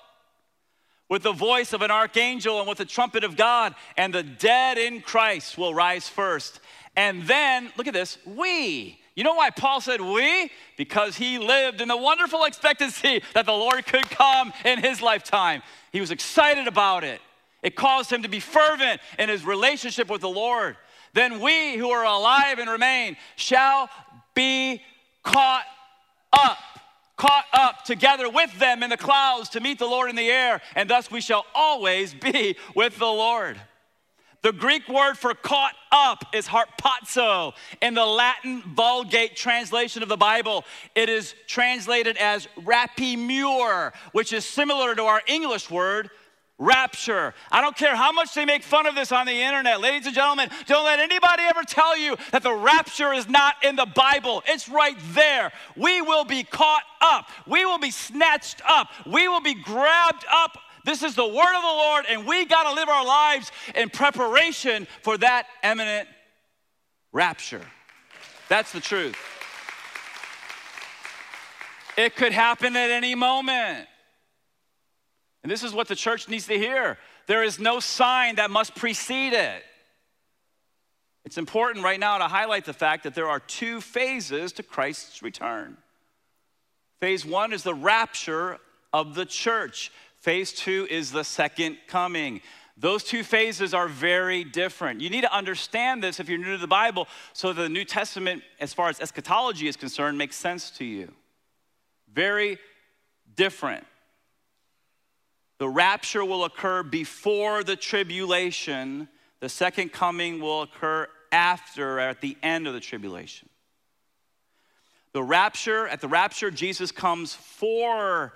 with 1.11 1.23
the 1.23 1.33
voice 1.33 1.75
of 1.75 1.83
an 1.83 1.91
archangel 1.91 2.61
and 2.61 2.69
with 2.69 2.79
the 2.79 2.85
trumpet 2.87 3.25
of 3.25 3.37
God, 3.37 3.75
and 3.99 4.15
the 4.15 4.23
dead 4.23 4.79
in 4.79 5.03
Christ 5.03 5.59
will 5.59 5.75
rise 5.75 6.09
first. 6.09 6.61
And 6.97 7.25
then, 7.25 7.71
look 7.77 7.87
at 7.87 7.93
this, 7.93 8.17
we, 8.25 8.99
You 9.15 9.25
know 9.25 9.35
why 9.35 9.51
Paul 9.51 9.83
said 9.83 10.01
we? 10.01 10.51
Because 10.79 11.17
he 11.17 11.39
lived 11.39 11.81
in 11.81 11.89
the 11.89 11.97
wonderful 11.97 12.45
expectancy 12.45 13.23
that 13.35 13.45
the 13.45 13.53
Lord 13.53 13.85
could 13.85 14.09
come 14.09 14.53
in 14.65 14.79
his 14.79 15.03
lifetime. 15.03 15.63
He 15.93 16.01
was 16.01 16.11
excited 16.11 16.67
about 16.67 17.05
it. 17.05 17.21
It 17.63 17.77
caused 17.77 18.11
him 18.11 18.23
to 18.23 18.29
be 18.29 18.41
fervent 18.41 19.01
in 19.19 19.29
his 19.29 19.45
relationship 19.45 20.09
with 20.09 20.23
the 20.23 20.29
Lord. 20.31 20.77
Then 21.13 21.41
we 21.41 21.77
who 21.77 21.91
are 21.91 22.05
alive 22.05 22.59
and 22.59 22.71
remain 22.71 23.17
shall 23.37 23.91
be 24.35 24.81
caught 25.23 25.65
up, 26.33 26.57
caught 27.21 27.45
up 27.53 27.85
together 27.85 28.31
with 28.31 28.59
them 28.59 28.83
in 28.83 28.89
the 28.89 28.97
clouds 28.97 29.51
to 29.51 29.61
meet 29.61 29.79
the 29.79 29.85
Lord 29.87 30.09
in 30.09 30.17
the 30.17 30.31
air, 30.31 30.63
and 30.75 30.89
thus 30.89 31.11
we 31.11 31.21
shall 31.21 31.45
always 31.55 32.15
be 32.15 32.57
with 32.75 32.99
the 32.99 33.05
Lord. 33.05 33.61
The 34.41 34.53
Greek 34.53 34.89
word 34.89 35.19
for 35.19 35.35
caught 35.35 35.75
up 35.93 36.25
is 36.33 36.49
harpazo. 36.49 37.53
In 37.83 37.93
the 37.93 38.07
Latin 38.07 38.63
Vulgate 38.75 39.37
translation 39.37 40.03
of 40.03 40.09
the 40.09 40.17
Bible, 40.17 40.65
it 40.95 41.11
is 41.11 41.35
translated 41.47 42.17
as 42.17 42.49
rapimur, 42.57 43.93
which 44.13 44.33
is 44.33 44.47
similar 44.47 44.95
to 44.95 45.03
our 45.03 45.21
English 45.27 45.71
word 45.71 46.09
rapture. 46.61 47.35
I 47.51 47.61
don't 47.61 47.75
care 47.75 47.97
how 47.97 48.13
much 48.13 48.35
they 48.35 48.45
make 48.45 48.63
fun 48.63 48.87
of 48.87 48.95
this 48.95 49.11
on 49.11 49.27
the 49.27 49.33
internet. 49.33 49.81
Ladies 49.81 50.07
and 50.07 50.15
gentlemen, 50.15 50.51
don't 50.67 50.85
let 50.85 51.01
anybody 51.01 51.43
ever 51.43 51.63
tell 51.65 51.99
you 51.99 52.17
that 52.31 52.45
the 52.45 52.53
rapture 52.53 53.13
is 53.13 53.29
not 53.29 53.57
in 53.65 53.75
the 53.75 53.87
Bible. 53.87 54.45
It's 54.47 54.69
right 54.69 54.97
there. 55.15 55.51
We 55.75 56.03
will 56.03 56.25
be 56.25 56.45
caught 56.45 56.83
up, 57.01 57.31
we 57.47 57.65
will 57.65 57.79
be 57.79 57.91
snatched 57.91 58.61
up, 58.69 58.89
we 59.07 59.27
will 59.27 59.41
be 59.41 59.55
grabbed 59.55 60.25
up. 60.31 60.57
This 60.85 61.03
is 61.03 61.15
the 61.15 61.27
word 61.27 61.57
of 61.57 61.63
the 61.63 61.69
Lord, 61.69 62.05
and 62.09 62.27
we 62.27 62.45
got 62.47 62.65
to 62.65 62.75
live 62.75 62.89
our 62.89 63.05
lives 63.05 63.51
in 63.75 63.91
preparation 63.91 64.87
for 65.03 65.19
that 65.19 65.47
imminent 65.65 66.09
rapture. 67.13 67.65
That's 68.49 68.73
the 68.73 68.81
truth. 68.81 69.17
It 71.97 72.17
could 72.17 72.33
happen 72.33 72.77
at 72.77 72.91
any 72.91 73.15
moment. 73.15 73.90
And 75.43 75.51
this 75.51 75.63
is 75.63 75.73
what 75.73 75.89
the 75.89 75.97
church 75.97 76.29
needs 76.29 76.47
to 76.47 76.59
hear 76.59 76.99
there 77.27 77.43
is 77.43 77.59
no 77.59 77.81
sign 77.81 78.37
that 78.37 78.51
must 78.51 78.75
precede 78.75 79.33
it. 79.33 79.63
It's 81.25 81.39
important 81.39 81.85
right 81.85 82.01
now 82.01 82.19
to 82.19 82.25
highlight 82.25 82.65
the 82.65 82.73
fact 82.73 83.05
that 83.05 83.15
there 83.15 83.29
are 83.29 83.41
two 83.41 83.81
phases 83.81 84.53
to 84.53 84.63
Christ's 84.63 85.23
return. 85.23 85.77
Phase 86.99 87.25
one 87.25 87.53
is 87.53 87.63
the 87.63 87.75
rapture 87.75 88.59
of 88.93 89.15
the 89.15 89.25
church, 89.25 89.93
phase 90.19 90.53
two 90.53 90.87
is 90.91 91.13
the 91.13 91.25
second 91.25 91.79
coming. 91.87 92.41
Those 92.77 93.05
two 93.05 93.23
phases 93.23 93.75
are 93.75 93.89
very 93.89 94.43
different. 94.43 95.03
You 95.03 95.11
need 95.11 95.21
to 95.21 95.33
understand 95.35 96.03
this 96.03 96.19
if 96.19 96.29
you're 96.29 96.39
new 96.39 96.53
to 96.53 96.59
the 96.59 96.67
Bible 96.67 97.09
so 97.35 97.53
that 97.53 97.63
the 97.63 97.69
New 97.69 97.85
Testament, 97.85 98.43
as 98.59 98.73
far 98.73 98.89
as 98.89 99.01
eschatology 99.01 99.69
is 99.69 99.77
concerned, 99.77 100.17
makes 100.17 100.37
sense 100.37 100.71
to 100.73 100.85
you. 100.85 101.13
Very 102.11 102.59
different. 103.37 103.87
The 105.61 105.69
rapture 105.69 106.25
will 106.25 106.47
occur 106.47 106.83
before 106.83 107.63
the 107.63 107.77
tribulation, 107.77 109.09
the 109.41 109.51
second 109.51 109.93
coming 109.93 110.41
will 110.41 110.63
occur 110.63 111.07
after, 111.31 111.99
at 111.99 112.23
the 112.23 112.35
end 112.43 112.67
of 112.67 112.73
the 112.73 112.81
tribulation. 112.81 113.47
The 115.13 115.23
rapture, 115.23 115.87
at 115.87 116.01
the 116.01 116.09
rapture, 116.09 116.51
Jesus 116.51 116.91
comes 116.91 117.35
for 117.35 118.33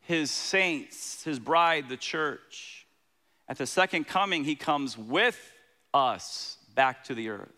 his 0.00 0.30
saints, 0.30 1.24
his 1.24 1.38
bride, 1.38 1.88
the 1.88 1.96
church. 1.96 2.86
At 3.48 3.56
the 3.56 3.66
second 3.66 4.06
coming, 4.06 4.44
he 4.44 4.54
comes 4.54 4.98
with 4.98 5.40
us 5.94 6.58
back 6.74 7.04
to 7.04 7.14
the 7.14 7.30
earth. 7.30 7.54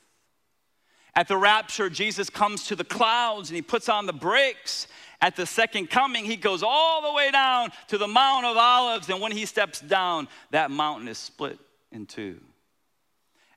At 1.18 1.26
the 1.26 1.36
rapture, 1.36 1.90
Jesus 1.90 2.30
comes 2.30 2.62
to 2.68 2.76
the 2.76 2.84
clouds 2.84 3.50
and 3.50 3.56
he 3.56 3.62
puts 3.62 3.88
on 3.88 4.06
the 4.06 4.12
brakes 4.12 4.86
at 5.20 5.34
the 5.34 5.46
second 5.46 5.90
coming, 5.90 6.24
he 6.24 6.36
goes 6.36 6.62
all 6.62 7.02
the 7.02 7.12
way 7.12 7.32
down 7.32 7.72
to 7.88 7.98
the 7.98 8.06
Mount 8.06 8.46
of 8.46 8.56
Olives, 8.56 9.10
and 9.10 9.20
when 9.20 9.32
he 9.32 9.46
steps 9.46 9.80
down, 9.80 10.28
that 10.52 10.70
mountain 10.70 11.08
is 11.08 11.18
split 11.18 11.58
in 11.90 12.06
two. 12.06 12.40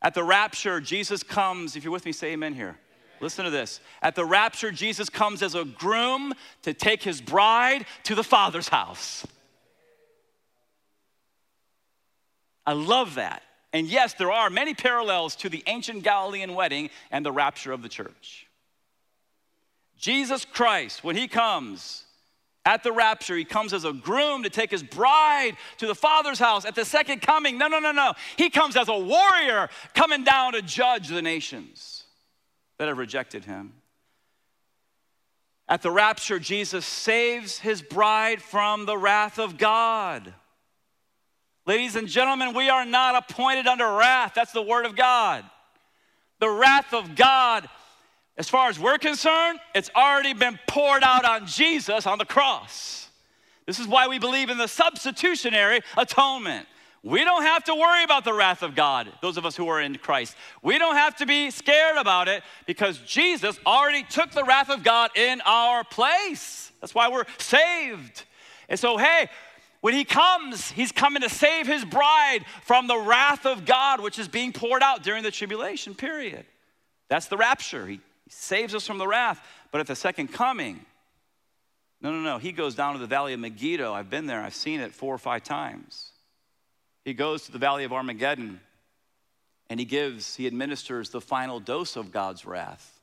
At 0.01 0.15
the 0.15 0.23
rapture, 0.23 0.81
Jesus 0.81 1.21
comes, 1.21 1.75
if 1.75 1.83
you're 1.83 1.93
with 1.93 2.03
me, 2.03 2.13
say 2.13 2.31
amen 2.31 2.55
here. 2.55 2.79
Listen 3.19 3.45
to 3.45 3.51
this. 3.51 3.79
At 4.01 4.15
the 4.15 4.25
rapture, 4.25 4.71
Jesus 4.71 5.07
comes 5.07 5.43
as 5.43 5.53
a 5.53 5.63
groom 5.63 6.33
to 6.63 6.73
take 6.73 7.03
his 7.03 7.21
bride 7.21 7.85
to 8.05 8.15
the 8.15 8.23
Father's 8.23 8.69
house. 8.69 9.23
I 12.65 12.73
love 12.73 13.13
that. 13.15 13.43
And 13.73 13.87
yes, 13.87 14.13
there 14.13 14.31
are 14.31 14.49
many 14.49 14.73
parallels 14.73 15.35
to 15.37 15.49
the 15.49 15.63
ancient 15.67 16.03
Galilean 16.03 16.55
wedding 16.55 16.89
and 17.09 17.25
the 17.25 17.31
rapture 17.31 17.71
of 17.71 17.81
the 17.81 17.89
church. 17.89 18.47
Jesus 19.97 20.45
Christ, 20.45 21.03
when 21.03 21.15
he 21.15 21.27
comes 21.27 22.05
at 22.65 22.83
the 22.83 22.91
rapture, 22.91 23.35
he 23.35 23.45
comes 23.45 23.73
as 23.73 23.85
a 23.85 23.93
groom 23.93 24.43
to 24.43 24.49
take 24.49 24.71
his 24.71 24.83
bride 24.83 25.53
to 25.77 25.87
the 25.87 25.95
Father's 25.95 26.39
house. 26.39 26.65
At 26.65 26.75
the 26.75 26.85
second 26.85 27.21
coming, 27.21 27.57
no, 27.57 27.67
no, 27.67 27.79
no, 27.79 27.91
no. 27.91 28.13
He 28.35 28.49
comes 28.49 28.75
as 28.75 28.89
a 28.89 28.97
warrior 28.97 29.69
coming 29.93 30.23
down 30.23 30.53
to 30.53 30.61
judge 30.61 31.07
the 31.07 31.21
nations 31.21 32.03
that 32.77 32.87
have 32.87 32.97
rejected 32.97 33.45
him. 33.45 33.73
At 35.67 35.81
the 35.81 35.91
rapture, 35.91 36.37
Jesus 36.37 36.85
saves 36.85 37.59
his 37.59 37.81
bride 37.81 38.41
from 38.41 38.85
the 38.85 38.97
wrath 38.97 39.39
of 39.39 39.57
God. 39.57 40.33
Ladies 41.65 41.95
and 41.95 42.07
gentlemen, 42.07 42.53
we 42.53 42.69
are 42.69 42.85
not 42.85 43.15
appointed 43.15 43.67
under 43.67 43.85
wrath. 43.85 44.33
That's 44.35 44.51
the 44.51 44.61
word 44.61 44.85
of 44.85 44.95
God. 44.95 45.45
The 46.39 46.49
wrath 46.49 46.93
of 46.93 47.15
God 47.15 47.69
as 48.37 48.49
far 48.49 48.69
as 48.69 48.79
we're 48.79 48.97
concerned, 48.97 49.59
it's 49.75 49.91
already 49.95 50.33
been 50.33 50.57
poured 50.67 51.03
out 51.03 51.25
on 51.25 51.45
Jesus 51.45 52.07
on 52.07 52.17
the 52.17 52.25
cross. 52.25 53.09
This 53.65 53.79
is 53.79 53.87
why 53.87 54.07
we 54.07 54.19
believe 54.19 54.49
in 54.49 54.57
the 54.57 54.67
substitutionary 54.67 55.81
atonement. 55.97 56.67
We 57.03 57.23
don't 57.23 57.43
have 57.43 57.63
to 57.65 57.75
worry 57.75 58.03
about 58.03 58.25
the 58.25 58.33
wrath 58.33 58.63
of 58.63 58.75
God, 58.75 59.11
those 59.21 59.37
of 59.37 59.45
us 59.45 59.55
who 59.55 59.67
are 59.67 59.81
in 59.81 59.95
Christ. 59.97 60.35
We 60.61 60.77
don't 60.77 60.95
have 60.95 61.15
to 61.17 61.25
be 61.25 61.51
scared 61.51 61.97
about 61.97 62.27
it 62.27 62.43
because 62.65 62.99
Jesus 62.99 63.59
already 63.65 64.03
took 64.03 64.31
the 64.31 64.43
wrath 64.43 64.69
of 64.69 64.83
God 64.83 65.11
in 65.15 65.41
our 65.45 65.83
place. 65.83 66.71
That's 66.79 66.95
why 66.95 67.09
we're 67.09 67.25
saved. 67.37 68.23
And 68.69 68.79
so, 68.79 68.97
hey, 68.97 69.29
when 69.81 69.95
he 69.95 70.05
comes, 70.05 70.71
he's 70.71 70.91
coming 70.91 71.23
to 71.23 71.29
save 71.29 71.67
his 71.67 71.83
bride 71.83 72.45
from 72.63 72.87
the 72.87 72.97
wrath 72.97 73.45
of 73.45 73.65
God, 73.65 73.99
which 73.99 74.19
is 74.19 74.27
being 74.27 74.53
poured 74.53 74.83
out 74.83 75.03
during 75.03 75.23
the 75.23 75.31
tribulation 75.31 75.95
period. 75.95 76.45
That's 77.09 77.27
the 77.27 77.37
rapture. 77.37 77.87
He 77.87 77.99
saves 78.29 78.73
us 78.75 78.85
from 78.85 78.99
the 78.99 79.07
wrath. 79.07 79.43
But 79.71 79.81
at 79.81 79.87
the 79.87 79.95
second 79.95 80.31
coming, 80.31 80.85
no, 81.99 82.11
no, 82.11 82.19
no. 82.19 82.37
He 82.37 82.51
goes 82.51 82.75
down 82.75 82.93
to 82.93 82.99
the 82.99 83.07
valley 83.07 83.33
of 83.33 83.39
Megiddo. 83.39 83.91
I've 83.91 84.09
been 84.09 84.27
there, 84.27 84.41
I've 84.41 84.55
seen 84.55 84.79
it 84.79 84.93
four 84.93 85.13
or 85.13 85.19
five 85.19 85.43
times. 85.43 86.11
He 87.03 87.13
goes 87.13 87.43
to 87.43 87.51
the 87.51 87.57
valley 87.57 87.83
of 87.83 87.91
Armageddon 87.91 88.59
and 89.69 89.79
he 89.79 89.85
gives, 89.85 90.35
he 90.35 90.47
administers 90.47 91.09
the 91.09 91.21
final 91.21 91.59
dose 91.59 91.95
of 91.95 92.11
God's 92.11 92.45
wrath 92.45 92.99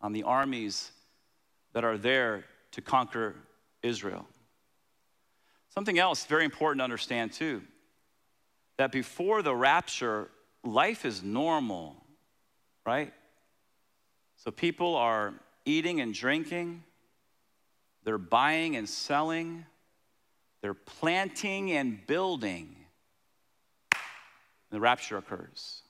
on 0.00 0.12
the 0.12 0.24
armies 0.24 0.90
that 1.72 1.84
are 1.84 1.96
there 1.96 2.44
to 2.72 2.82
conquer 2.82 3.36
Israel. 3.82 4.26
Something 5.74 5.98
else 5.98 6.24
very 6.24 6.44
important 6.44 6.78
to 6.78 6.84
understand 6.84 7.32
too 7.32 7.60
that 8.76 8.92
before 8.92 9.42
the 9.42 9.54
rapture, 9.54 10.28
life 10.62 11.04
is 11.04 11.22
normal, 11.22 11.96
right? 12.86 13.12
So 14.36 14.52
people 14.52 14.94
are 14.94 15.34
eating 15.64 16.00
and 16.00 16.14
drinking, 16.14 16.84
they're 18.04 18.18
buying 18.18 18.76
and 18.76 18.88
selling, 18.88 19.66
they're 20.60 20.74
planting 20.74 21.72
and 21.72 22.06
building. 22.06 22.76
The 24.70 24.80
rapture 24.80 25.16
occurs. 25.16 25.82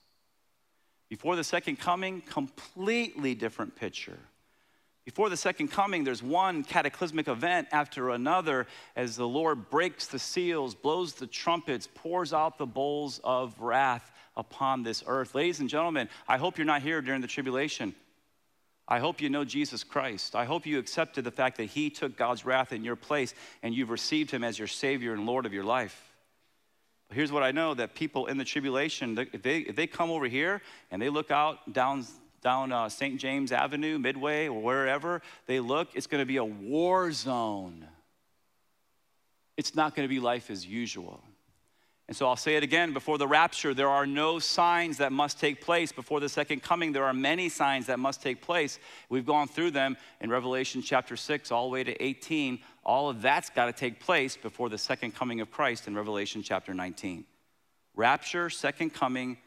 Before 1.09 1.35
the 1.35 1.43
second 1.43 1.79
coming, 1.79 2.21
completely 2.21 3.35
different 3.35 3.75
picture. 3.75 4.19
Before 5.05 5.29
the 5.29 5.37
second 5.37 5.67
coming, 5.67 6.03
there's 6.03 6.23
one 6.23 6.63
cataclysmic 6.63 7.27
event 7.27 7.67
after 7.71 8.09
another 8.09 8.65
as 8.95 9.15
the 9.15 9.27
Lord 9.27 9.69
breaks 9.69 10.07
the 10.07 10.17
seals, 10.17 10.73
blows 10.73 11.13
the 11.13 11.27
trumpets, 11.27 11.87
pours 11.93 12.33
out 12.33 12.57
the 12.57 12.65
bowls 12.65 13.21
of 13.23 13.59
wrath 13.61 14.11
upon 14.35 14.81
this 14.81 15.03
earth. 15.05 15.35
Ladies 15.35 15.59
and 15.59 15.69
gentlemen, 15.69 16.09
I 16.27 16.37
hope 16.37 16.57
you're 16.57 16.65
not 16.65 16.81
here 16.81 17.01
during 17.01 17.21
the 17.21 17.27
tribulation. 17.27 17.93
I 18.87 18.97
hope 18.97 19.21
you 19.21 19.29
know 19.29 19.45
Jesus 19.45 19.83
Christ. 19.83 20.35
I 20.35 20.45
hope 20.45 20.65
you 20.65 20.79
accepted 20.79 21.23
the 21.23 21.31
fact 21.31 21.57
that 21.57 21.65
He 21.65 21.91
took 21.91 22.17
God's 22.17 22.43
wrath 22.43 22.73
in 22.73 22.83
your 22.83 22.95
place 22.95 23.35
and 23.61 23.75
you've 23.75 23.91
received 23.91 24.31
Him 24.31 24.43
as 24.43 24.57
your 24.57 24.67
Savior 24.67 25.13
and 25.13 25.27
Lord 25.27 25.45
of 25.45 25.53
your 25.53 25.63
life. 25.63 26.13
But 27.09 27.15
here's 27.15 27.31
what 27.31 27.43
I 27.43 27.51
know 27.51 27.75
that 27.75 27.93
people 27.93 28.25
in 28.25 28.37
the 28.37 28.43
tribulation, 28.43 29.17
if 29.31 29.43
they, 29.43 29.59
if 29.59 29.75
they 29.75 29.85
come 29.85 30.09
over 30.09 30.25
here 30.25 30.63
and 30.89 30.99
they 30.99 31.09
look 31.09 31.29
out 31.29 31.73
down, 31.73 32.05
down 32.45 32.71
uh, 32.71 32.87
St. 32.87 33.19
James 33.19 33.51
Avenue, 33.51 33.97
Midway, 33.97 34.47
or 34.47 34.61
wherever 34.61 35.23
they 35.47 35.59
look, 35.59 35.87
it's 35.95 36.05
going 36.05 36.21
to 36.21 36.27
be 36.27 36.37
a 36.37 36.45
war 36.45 37.11
zone. 37.11 37.87
It's 39.57 39.73
not 39.73 39.95
going 39.95 40.07
to 40.07 40.13
be 40.13 40.19
life 40.19 40.51
as 40.51 40.63
usual. 40.63 41.23
And 42.07 42.15
so 42.15 42.27
I'll 42.27 42.35
say 42.35 42.55
it 42.55 42.61
again 42.61 42.93
before 42.93 43.17
the 43.17 43.27
rapture, 43.27 43.73
there 43.73 43.89
are 43.89 44.05
no 44.05 44.37
signs 44.37 44.97
that 44.97 45.11
must 45.11 45.39
take 45.39 45.59
place. 45.59 45.91
Before 45.91 46.19
the 46.19 46.29
second 46.29 46.61
coming, 46.61 46.91
there 46.91 47.05
are 47.05 47.15
many 47.15 47.49
signs 47.49 47.87
that 47.87 47.97
must 47.97 48.21
take 48.21 48.43
place. 48.43 48.77
We've 49.09 49.25
gone 49.25 49.47
through 49.47 49.71
them 49.71 49.97
in 50.21 50.29
Revelation 50.29 50.83
chapter 50.83 51.17
6 51.17 51.51
all 51.51 51.67
the 51.67 51.73
way 51.73 51.83
to 51.83 51.99
18. 51.99 52.59
All 52.83 53.09
of 53.09 53.23
that's 53.23 53.49
got 53.49 53.65
to 53.65 53.73
take 53.73 53.99
place 53.99 54.37
before 54.37 54.69
the 54.69 54.77
second 54.77 55.15
coming 55.15 55.41
of 55.41 55.49
Christ 55.49 55.87
in 55.87 55.95
Revelation 55.95 56.43
chapter 56.43 56.75
19. 56.75 57.25
Rapture, 57.95 58.51
second 58.51 58.93
coming, 58.93 59.37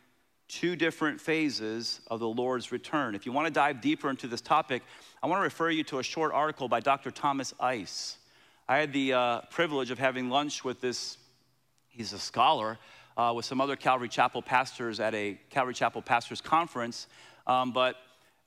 two 0.49 0.77
different 0.77 1.21
phases 1.21 2.01
of 2.11 2.21
the 2.21 2.29
Lord's 2.29 2.73
return. 2.73 3.15
If 3.15 3.27
you 3.27 3.33
want 3.33 3.47
to 3.47 3.53
dive 3.53 3.81
deeper 3.81 4.11
into 4.11 4.27
this 4.27 4.41
topic, 4.41 4.83
I 5.23 5.27
want 5.27 5.41
to 5.41 5.45
refer 5.45 5.71
you 5.71 5.85
to 5.85 5.99
a 5.99 6.03
short 6.03 6.33
article 6.33 6.69
by 6.69 6.81
Dr. 6.81 7.11
Thomas 7.11 7.55
Ice. 7.61 8.17
I 8.69 8.79
had 8.79 8.93
the 8.93 9.13
uh, 9.13 9.41
privilege 9.51 9.91
of 9.91 9.99
having 9.99 10.31
lunch 10.31 10.65
with 10.65 10.81
this 10.81 11.19
He's 11.99 12.13
a 12.13 12.19
scholar 12.21 12.79
uh, 13.17 13.33
with 13.35 13.45
some 13.45 13.61
other 13.61 13.75
Calvary 13.75 14.09
Chapel 14.09 14.41
pastors 14.41 15.01
at 15.01 15.17
a 15.17 15.37
Calvary 15.51 15.75
Chapel 15.75 16.01
Pastors 16.01 16.41
Conference. 16.41 17.09
Um, 17.45 17.73
but 17.73 17.97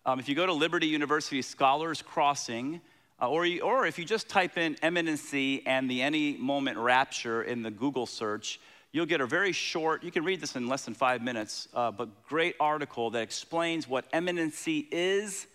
um, 0.05 0.21
if 0.21 0.29
you 0.29 0.35
go 0.35 0.45
to 0.45 0.53
Liberty 0.53 0.87
University 0.87 1.41
Scholars 1.41 2.01
Crossing, 2.01 2.79
uh, 3.21 3.29
or, 3.29 3.45
or 3.61 3.85
if 3.85 3.99
you 3.99 4.05
just 4.05 4.29
type 4.29 4.57
in 4.57 4.75
imminency 4.83 5.67
and 5.67 5.91
the 5.91 6.01
any 6.01 6.37
moment 6.37 6.77
rapture 6.77 7.43
in 7.43 7.61
the 7.61 7.69
Google 7.69 8.05
search, 8.05 8.57
you'll 8.91 9.05
get 9.05 9.21
a 9.21 9.25
very 9.25 9.51
short, 9.51 10.03
you 10.03 10.11
can 10.11 10.23
read 10.23 10.41
this 10.41 10.55
in 10.55 10.67
less 10.67 10.85
than 10.85 10.93
five 10.93 11.21
minutes, 11.21 11.67
uh, 11.73 11.91
but 11.91 12.09
great 12.27 12.55
article 12.59 13.09
that 13.11 13.21
explains 13.21 13.87
what 13.87 14.05
imminency 14.13 14.87
is 14.91 15.47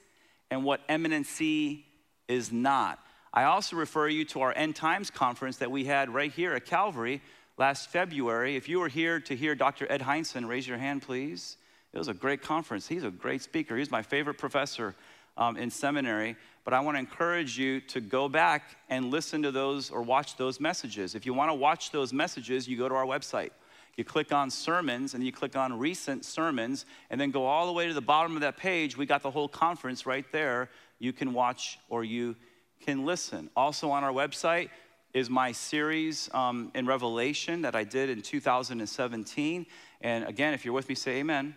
and 0.51 0.65
what 0.65 0.81
imminency 0.89 1.85
is 2.29 2.53
not. 2.53 2.99
I 3.33 3.45
also 3.45 3.77
refer 3.77 4.09
you 4.09 4.25
to 4.27 4.41
our 4.41 4.53
End 4.57 4.75
Times 4.75 5.11
conference 5.11 5.59
that 5.59 5.71
we 5.71 5.85
had 5.85 6.13
right 6.13 6.33
here 6.33 6.55
at 6.55 6.65
Calvary 6.65 7.21
last 7.59 7.91
February. 7.91 8.57
If 8.57 8.69
you 8.69 8.81
were 8.81 8.89
here 8.89 9.21
to 9.21 9.37
hear 9.37 9.55
Dr. 9.55 9.91
Ed 9.91 10.01
Hindson, 10.01 10.49
raise 10.49 10.67
your 10.67 10.79
hand, 10.79 11.03
please. 11.03 11.57
It 11.93 11.99
was 11.99 12.09
a 12.09 12.15
great 12.15 12.43
conference. 12.43 12.89
He's 12.89 13.05
a 13.05 13.11
great 13.11 13.43
speaker. 13.43 13.77
He's 13.77 13.91
my 13.91 14.03
favorite 14.03 14.39
professor 14.39 14.95
um, 15.37 15.57
in 15.57 15.71
seminary. 15.71 16.37
But 16.67 16.75
I 16.75 16.81
want 16.81 16.97
to 16.97 16.99
encourage 16.99 17.57
you 17.57 17.81
to 17.83 18.01
go 18.01 18.29
back 18.29 18.77
and 18.91 19.13
listen 19.13 19.41
to 19.45 19.53
those 19.53 19.89
or 19.89 20.03
watch 20.03 20.37
those 20.37 20.59
messages. 20.59 21.15
If 21.15 21.25
you 21.25 21.33
want 21.33 21.49
to 21.49 21.55
watch 21.55 21.93
those 21.93 22.13
messages, 22.13 22.67
you 22.67 22.77
go 22.77 22.89
to 22.89 22.95
our 22.97 23.07
website. 23.07 23.51
You 23.97 24.03
click 24.03 24.33
on 24.33 24.51
sermons 24.51 25.15
and 25.15 25.23
you 25.23 25.31
click 25.31 25.55
on 25.55 25.79
recent 25.79 26.25
sermons 26.25 26.85
and 27.09 27.21
then 27.21 27.31
go 27.31 27.47
all 27.47 27.67
the 27.67 27.73
way 27.73 27.87
to 27.87 27.95
the 27.95 28.01
bottom 28.01 28.35
of 28.35 28.41
that 28.41 28.57
page. 28.57 28.97
We 28.97 29.07
got 29.07 29.23
the 29.23 29.31
whole 29.31 29.47
conference 29.47 30.07
right 30.07 30.25
there. 30.33 30.69
You 30.99 31.13
can 31.13 31.33
watch 31.33 31.79
or 31.89 32.03
you 32.03 32.35
can 32.81 33.07
listen. 33.07 33.49
Also 33.57 33.89
on 33.91 34.03
our 34.03 34.13
website, 34.13 34.71
is 35.15 35.31
my 35.31 35.53
series 35.53 36.29
um, 36.35 36.73
in 36.75 36.85
Revelation 36.85 37.63
that 37.63 37.75
I 37.77 37.85
did 37.85 38.11
in 38.11 38.21
2017. 38.21 39.67
And 40.03 40.25
again, 40.25 40.53
if 40.53 40.65
you're 40.65 40.75
with 40.75 40.89
me, 40.89 40.95
say 40.97 41.21
amen. 41.21 41.55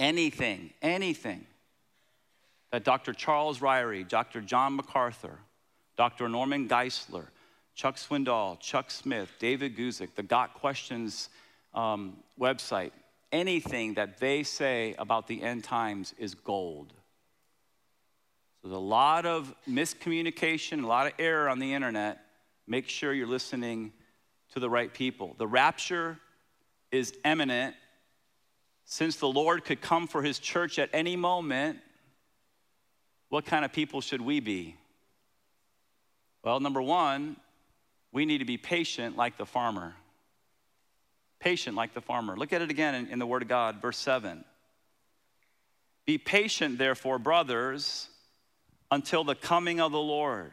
Anything, 0.00 0.70
anything 0.82 1.46
that 2.72 2.84
Dr. 2.84 3.12
Charles 3.12 3.60
Ryrie, 3.60 4.06
Dr. 4.06 4.40
John 4.40 4.76
MacArthur, 4.76 5.38
Dr. 5.96 6.28
Norman 6.28 6.68
Geisler, 6.68 7.26
Chuck 7.74 7.96
Swindoll, 7.96 8.58
Chuck 8.60 8.90
Smith, 8.90 9.30
David 9.38 9.76
Guzik, 9.76 10.14
the 10.14 10.22
Got 10.22 10.54
Questions 10.54 11.28
um, 11.74 12.16
website, 12.40 12.92
anything 13.32 13.94
that 13.94 14.18
they 14.18 14.42
say 14.42 14.94
about 14.98 15.26
the 15.26 15.42
end 15.42 15.64
times 15.64 16.14
is 16.18 16.34
gold. 16.34 16.92
So 18.62 18.68
there's 18.68 18.76
a 18.76 18.78
lot 18.78 19.26
of 19.26 19.54
miscommunication, 19.68 20.82
a 20.82 20.86
lot 20.86 21.06
of 21.06 21.12
error 21.18 21.48
on 21.48 21.58
the 21.58 21.74
internet 21.74 22.20
make 22.66 22.88
sure 22.88 23.12
you're 23.12 23.26
listening 23.26 23.92
to 24.52 24.60
the 24.60 24.68
right 24.68 24.92
people. 24.92 25.34
The 25.38 25.46
rapture 25.46 26.18
is 26.90 27.12
imminent. 27.24 27.74
Since 28.84 29.16
the 29.16 29.28
Lord 29.28 29.64
could 29.64 29.80
come 29.80 30.06
for 30.06 30.22
his 30.22 30.38
church 30.38 30.78
at 30.78 30.90
any 30.92 31.16
moment, 31.16 31.78
what 33.28 33.44
kind 33.44 33.64
of 33.64 33.72
people 33.72 34.00
should 34.00 34.20
we 34.20 34.40
be? 34.40 34.76
Well, 36.42 36.60
number 36.60 36.80
one, 36.80 37.36
we 38.12 38.24
need 38.24 38.38
to 38.38 38.44
be 38.44 38.56
patient 38.56 39.16
like 39.16 39.36
the 39.36 39.46
farmer. 39.46 39.94
Patient 41.40 41.76
like 41.76 41.92
the 41.92 42.00
farmer. 42.00 42.36
Look 42.36 42.52
at 42.52 42.62
it 42.62 42.70
again 42.70 42.94
in, 42.94 43.08
in 43.08 43.18
the 43.18 43.26
Word 43.26 43.42
of 43.42 43.48
God, 43.48 43.82
verse 43.82 43.98
7. 43.98 44.44
Be 46.06 46.18
patient, 46.18 46.78
therefore, 46.78 47.18
brothers, 47.18 48.08
until 48.90 49.24
the 49.24 49.34
coming 49.34 49.80
of 49.80 49.90
the 49.90 49.98
Lord. 49.98 50.52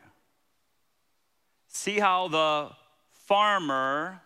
See 1.68 2.00
how 2.00 2.28
the 2.28 2.72
farmer 3.28 4.22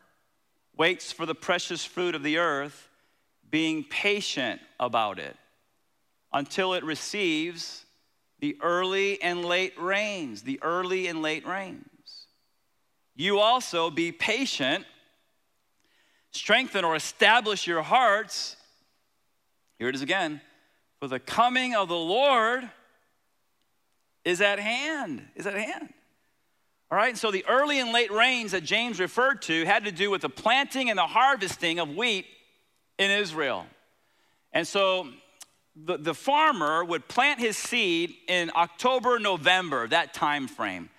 waits 0.78 1.12
for 1.12 1.26
the 1.26 1.36
precious 1.36 1.84
fruit 1.84 2.16
of 2.16 2.24
the 2.24 2.38
earth, 2.38 2.88
being 3.50 3.84
patient 3.84 4.62
about 4.80 5.20
it 5.20 5.36
until 6.32 6.74
it 6.74 6.84
receives 6.84 7.86
the 8.40 8.58
early 8.62 9.22
and 9.22 9.44
late 9.44 9.80
rains, 9.80 10.44
the 10.44 10.60
early 10.62 11.08
and 11.08 11.22
late 11.22 11.46
rains. 11.46 12.28
You 13.16 13.40
also 13.40 13.90
be 13.90 14.12
patient, 14.12 14.86
strengthen 16.32 16.86
or 16.86 16.96
establish 16.96 17.66
your 17.66 17.82
hearts. 17.82 18.56
Here 19.80 19.90
it 19.90 19.96
is 19.96 20.02
again. 20.02 20.42
For 21.00 21.08
the 21.08 21.20
coming 21.20 21.76
of 21.76 21.88
the 21.88 21.96
Lord 21.96 22.70
is 24.24 24.42
at 24.42 24.60
hand, 24.60 25.26
is 25.36 25.48
at 25.48 25.56
hand. 25.56 25.94
All 26.90 26.98
right, 26.98 27.18
so 27.18 27.32
the 27.32 27.46
early 27.48 27.80
and 27.80 27.92
late 27.92 28.12
rains 28.12 28.52
that 28.52 28.64
James 28.64 29.00
referred 29.00 29.42
to 29.44 29.66
had 29.66 29.86
to 29.86 29.92
do 29.92 30.10
with 30.10 30.22
the 30.22 30.30
planting 30.30 30.90
and 30.90 30.98
the 30.98 31.08
harvesting 31.08 31.80
of 31.80 31.90
wheat 31.90 32.26
in 32.98 33.12
Israel. 33.12 33.66
And 34.54 34.66
so 34.66 35.08
the, 35.86 35.98
the 35.98 36.14
farmer 36.14 36.84
would 36.84 37.08
plant 37.08 37.40
his 37.40 37.58
seed 37.58 38.16
in 38.28 38.52
October, 38.56 39.20
November, 39.20 39.88
that 39.88 40.14
time 40.14 40.48
frame. 40.48 40.90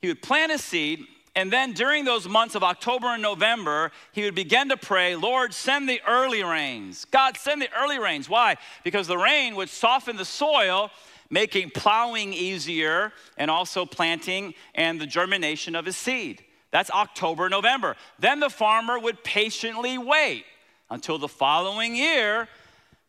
He 0.00 0.08
would 0.08 0.22
plant 0.22 0.52
a 0.52 0.58
seed, 0.58 1.04
and 1.34 1.52
then 1.52 1.72
during 1.72 2.04
those 2.04 2.28
months 2.28 2.54
of 2.54 2.62
October 2.62 3.08
and 3.08 3.22
November, 3.22 3.90
he 4.12 4.24
would 4.24 4.34
begin 4.34 4.68
to 4.68 4.76
pray, 4.76 5.16
Lord, 5.16 5.52
send 5.52 5.88
the 5.88 6.00
early 6.06 6.42
rains. 6.42 7.04
God, 7.06 7.36
send 7.36 7.60
the 7.60 7.68
early 7.78 7.98
rains. 7.98 8.28
Why? 8.28 8.56
Because 8.84 9.06
the 9.06 9.18
rain 9.18 9.56
would 9.56 9.68
soften 9.68 10.16
the 10.16 10.24
soil 10.24 10.90
making 11.28 11.70
plowing 11.70 12.32
easier 12.32 13.12
and 13.36 13.50
also 13.50 13.84
planting 13.84 14.54
and 14.74 15.00
the 15.00 15.06
germination 15.06 15.74
of 15.74 15.84
his 15.84 15.96
seed. 15.96 16.44
That's 16.70 16.90
October, 16.90 17.48
November. 17.48 17.96
Then 18.18 18.38
the 18.38 18.50
farmer 18.50 18.98
would 18.98 19.24
patiently 19.24 19.98
wait 19.98 20.44
until 20.88 21.18
the 21.18 21.28
following 21.28 21.96
year, 21.96 22.48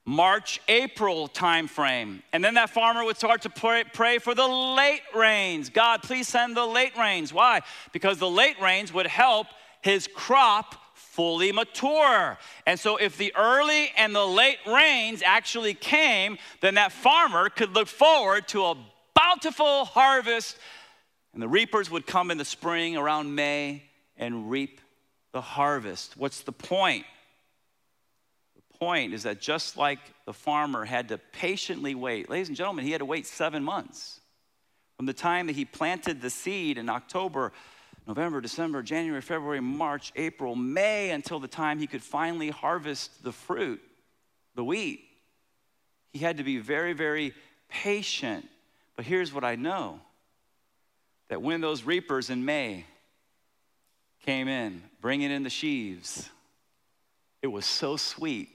March, 0.08 0.62
April 0.70 1.28
timeframe. 1.28 2.22
And 2.32 2.42
then 2.42 2.54
that 2.54 2.70
farmer 2.70 3.04
would 3.04 3.18
start 3.18 3.42
to 3.42 3.50
pray, 3.50 3.84
pray, 3.92 4.20
for 4.20 4.34
the 4.34 4.48
late 4.48 5.02
rains. 5.14 5.70
God, 5.70 6.02
please 6.02 6.30
send 6.30 6.56
the 6.56 6.66
late 6.66 6.98
rains. 6.98 7.34
Why? 7.34 7.60
Because 7.92 8.18
the 8.18 8.30
late 8.30 8.56
rains 8.62 8.94
would 8.94 9.06
help 9.06 9.48
his 9.82 10.08
crop 10.08 10.76
fully 10.96 11.52
mature. 11.52 12.38
And 12.66 12.80
so, 12.80 12.96
if 12.96 13.18
the 13.18 13.36
early 13.36 13.92
and 13.98 14.16
the 14.16 14.26
late 14.26 14.60
rains 14.66 15.22
actually 15.22 15.74
came, 15.74 16.38
then 16.62 16.76
that 16.76 16.94
farmer 16.94 17.50
could 17.50 17.76
look 17.76 17.90
forward 17.90 18.48
to 18.50 18.64
a 18.64 18.78
bountiful 19.14 19.84
harvest. 19.84 20.58
And 21.34 21.42
the 21.42 21.50
reapers 21.50 21.92
would 21.92 22.08
come 22.08 22.32
in 22.32 22.38
the 22.38 22.46
spring 22.46 22.96
around 22.96 23.36
May 23.36 23.84
and 24.16 24.50
reap 24.50 24.80
the 25.34 25.42
harvest. 25.42 26.16
What's 26.16 26.44
the 26.44 26.54
point? 26.54 27.06
Point 28.80 29.14
is 29.14 29.24
that 29.24 29.42
just 29.42 29.78
like 29.78 30.00
the 30.26 30.34
farmer 30.34 30.86
had 30.86 31.10
to 31.10 31.18
patiently 31.18 31.96
wait, 31.96 32.30
ladies 32.30 32.48
and 32.48 32.58
gentlemen, 32.58 32.86
he 32.86 32.92
had 32.92 33.00
to 33.00 33.06
wait 33.06 33.26
seven 33.26 33.64
months 33.64 34.20
from 34.98 35.06
the 35.06 35.14
time 35.14 35.48
that 35.48 35.56
he 35.56 35.66
planted 35.66 36.22
the 36.22 36.30
seed 36.30 36.78
in 36.78 36.90
October 36.90 37.52
November, 38.08 38.40
December, 38.40 38.82
January, 38.82 39.22
February, 39.22 39.60
March, 39.60 40.14
April, 40.16 40.56
May, 40.56 41.10
until 41.10 41.40
the 41.40 41.48
time 41.48 41.78
he 41.78 41.88
could 41.88 42.02
finally 42.02 42.50
harvest 42.50 43.22
the 43.22 43.34
fruit, 43.34 43.82
the 44.56 44.64
wheat. 44.64 45.02
He 46.14 46.20
had 46.20 46.38
to 46.38 46.44
be 46.44 46.58
very, 46.58 46.94
very 46.94 47.34
patient. 47.68 48.48
But 48.96 49.06
here's 49.06 49.34
what 49.34 49.44
I 49.44 49.56
know 49.56 50.00
that 51.28 51.42
when 51.42 51.60
those 51.60 51.84
reapers 51.84 52.30
in 52.30 52.46
May 52.46 52.86
came 54.26 54.48
in, 54.48 54.82
bringing 55.02 55.30
in 55.30 55.44
the 55.44 55.50
sheaves, 55.50 56.30
it 57.42 57.48
was 57.48 57.66
so 57.66 57.98
sweet. 57.98 58.50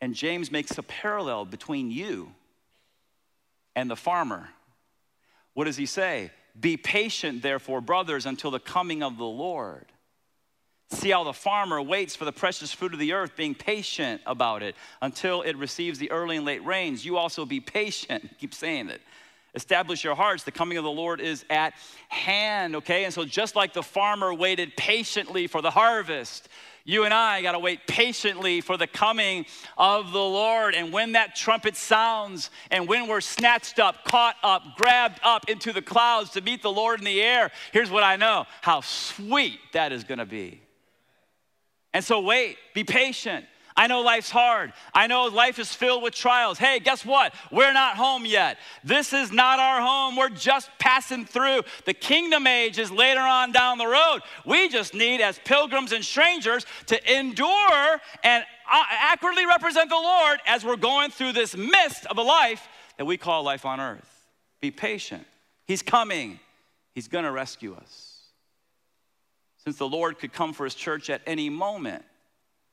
And 0.00 0.14
James 0.14 0.50
makes 0.50 0.76
a 0.78 0.82
parallel 0.82 1.44
between 1.44 1.90
you 1.90 2.32
and 3.76 3.90
the 3.90 3.96
farmer. 3.96 4.48
What 5.54 5.64
does 5.64 5.76
he 5.76 5.86
say? 5.86 6.30
Be 6.58 6.76
patient, 6.76 7.42
therefore, 7.42 7.80
brothers, 7.80 8.26
until 8.26 8.50
the 8.50 8.60
coming 8.60 9.02
of 9.02 9.18
the 9.18 9.24
Lord. 9.24 9.86
See 10.90 11.10
how 11.10 11.22
the 11.22 11.32
farmer 11.32 11.80
waits 11.80 12.16
for 12.16 12.24
the 12.24 12.32
precious 12.32 12.72
fruit 12.72 12.92
of 12.92 12.98
the 12.98 13.12
earth, 13.12 13.36
being 13.36 13.54
patient 13.54 14.20
about 14.26 14.62
it 14.62 14.74
until 15.00 15.42
it 15.42 15.56
receives 15.56 15.98
the 15.98 16.10
early 16.10 16.36
and 16.36 16.44
late 16.44 16.64
rains. 16.64 17.04
You 17.04 17.16
also 17.16 17.44
be 17.44 17.60
patient, 17.60 18.28
keep 18.38 18.54
saying 18.54 18.88
it, 18.88 19.00
Establish 19.54 20.04
your 20.04 20.14
hearts. 20.14 20.44
The 20.44 20.52
coming 20.52 20.78
of 20.78 20.84
the 20.84 20.90
Lord 20.90 21.20
is 21.20 21.44
at 21.50 21.74
hand, 22.08 22.76
okay? 22.76 23.04
And 23.04 23.12
so, 23.12 23.24
just 23.24 23.56
like 23.56 23.72
the 23.72 23.82
farmer 23.82 24.32
waited 24.32 24.76
patiently 24.76 25.48
for 25.48 25.60
the 25.60 25.72
harvest, 25.72 26.48
you 26.84 27.04
and 27.04 27.14
I 27.14 27.42
got 27.42 27.52
to 27.52 27.58
wait 27.58 27.86
patiently 27.86 28.60
for 28.60 28.76
the 28.76 28.86
coming 28.86 29.46
of 29.76 30.12
the 30.12 30.18
Lord. 30.18 30.74
And 30.74 30.92
when 30.92 31.12
that 31.12 31.36
trumpet 31.36 31.76
sounds, 31.76 32.50
and 32.70 32.88
when 32.88 33.06
we're 33.06 33.20
snatched 33.20 33.78
up, 33.78 34.04
caught 34.04 34.36
up, 34.42 34.76
grabbed 34.76 35.20
up 35.22 35.48
into 35.48 35.72
the 35.72 35.82
clouds 35.82 36.30
to 36.30 36.40
meet 36.40 36.62
the 36.62 36.72
Lord 36.72 36.98
in 36.98 37.04
the 37.04 37.22
air, 37.22 37.50
here's 37.72 37.90
what 37.90 38.02
I 38.02 38.16
know 38.16 38.46
how 38.60 38.80
sweet 38.80 39.60
that 39.72 39.92
is 39.92 40.04
going 40.04 40.18
to 40.18 40.26
be. 40.26 40.60
And 41.92 42.04
so, 42.04 42.20
wait, 42.20 42.56
be 42.74 42.84
patient. 42.84 43.44
I 43.80 43.86
know 43.86 44.02
life's 44.02 44.28
hard. 44.28 44.74
I 44.92 45.06
know 45.06 45.24
life 45.24 45.58
is 45.58 45.72
filled 45.72 46.02
with 46.02 46.14
trials. 46.14 46.58
Hey, 46.58 46.80
guess 46.80 47.02
what? 47.02 47.32
We're 47.50 47.72
not 47.72 47.96
home 47.96 48.26
yet. 48.26 48.58
This 48.84 49.14
is 49.14 49.32
not 49.32 49.58
our 49.58 49.80
home. 49.80 50.16
We're 50.16 50.28
just 50.28 50.68
passing 50.78 51.24
through. 51.24 51.62
The 51.86 51.94
kingdom 51.94 52.46
age 52.46 52.78
is 52.78 52.90
later 52.90 53.22
on 53.22 53.52
down 53.52 53.78
the 53.78 53.86
road. 53.86 54.18
We 54.44 54.68
just 54.68 54.92
need, 54.92 55.22
as 55.22 55.40
pilgrims 55.46 55.92
and 55.92 56.04
strangers, 56.04 56.66
to 56.88 57.18
endure 57.18 58.00
and 58.22 58.44
uh, 58.70 58.82
accurately 58.90 59.46
represent 59.46 59.88
the 59.88 59.96
Lord 59.96 60.40
as 60.44 60.62
we're 60.62 60.76
going 60.76 61.10
through 61.10 61.32
this 61.32 61.56
mist 61.56 62.04
of 62.04 62.18
a 62.18 62.22
life 62.22 62.68
that 62.98 63.06
we 63.06 63.16
call 63.16 63.44
life 63.44 63.64
on 63.64 63.80
earth. 63.80 64.28
Be 64.60 64.70
patient. 64.70 65.26
He's 65.66 65.80
coming, 65.80 66.38
He's 66.94 67.08
going 67.08 67.24
to 67.24 67.32
rescue 67.32 67.74
us. 67.76 68.18
Since 69.64 69.78
the 69.78 69.88
Lord 69.88 70.18
could 70.18 70.34
come 70.34 70.52
for 70.52 70.64
His 70.64 70.74
church 70.74 71.08
at 71.08 71.22
any 71.26 71.48
moment, 71.48 72.04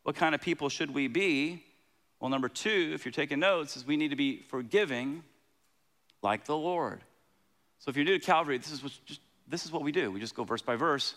what 0.08 0.16
kind 0.16 0.34
of 0.34 0.40
people 0.40 0.70
should 0.70 0.94
we 0.94 1.10
be? 1.10 1.62
Well, 2.22 2.30
number 2.30 2.48
two, 2.48 2.92
if 2.94 3.04
you're 3.04 3.12
taking 3.12 3.40
notes, 3.40 3.76
is 3.76 3.86
we 3.86 3.98
need 3.98 4.12
to 4.12 4.16
be 4.16 4.38
forgiving 4.38 5.22
like 6.22 6.46
the 6.46 6.56
Lord. 6.56 7.02
So 7.80 7.90
if 7.90 7.98
you're 7.98 8.06
new 8.06 8.18
to 8.18 8.26
Calvary, 8.26 8.58
this 8.58 8.72
is 8.72 8.82
what, 8.82 8.94
just, 9.06 9.20
this 9.50 9.66
is 9.66 9.72
what 9.74 9.84
we 9.84 9.92
do. 9.92 10.10
We 10.10 10.22
just 10.22 10.34
go 10.34 10.46
verse 10.46 10.62
by 10.62 10.78
verse 10.78 11.14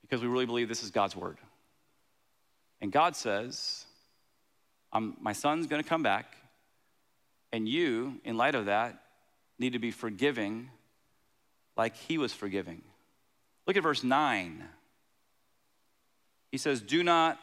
because 0.00 0.22
we 0.22 0.28
really 0.28 0.46
believe 0.46 0.66
this 0.66 0.82
is 0.82 0.90
God's 0.90 1.14
word. 1.14 1.36
And 2.80 2.90
God 2.90 3.14
says, 3.14 3.84
My 5.20 5.34
son's 5.34 5.66
going 5.66 5.82
to 5.82 5.88
come 5.88 6.02
back, 6.02 6.34
and 7.52 7.68
you, 7.68 8.18
in 8.24 8.38
light 8.38 8.54
of 8.54 8.64
that, 8.64 8.98
need 9.58 9.74
to 9.74 9.78
be 9.78 9.90
forgiving 9.90 10.70
like 11.76 11.96
he 11.96 12.16
was 12.16 12.32
forgiving. 12.32 12.80
Look 13.66 13.76
at 13.76 13.82
verse 13.82 14.02
9. 14.02 14.64
He 16.50 16.58
says, 16.58 16.80
Do 16.80 17.02
not 17.02 17.38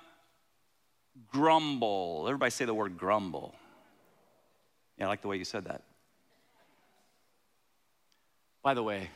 grumble. 1.32 2.26
Everybody 2.28 2.52
say 2.52 2.66
the 2.66 2.74
word 2.74 2.98
grumble. 2.98 3.56
Yeah, 4.98 5.06
I 5.06 5.08
like 5.08 5.22
the 5.22 5.28
way 5.28 5.38
you 5.38 5.46
said 5.46 5.66
that. 5.66 5.84
By 8.64 8.74
the 8.74 8.84
way, 8.84 9.10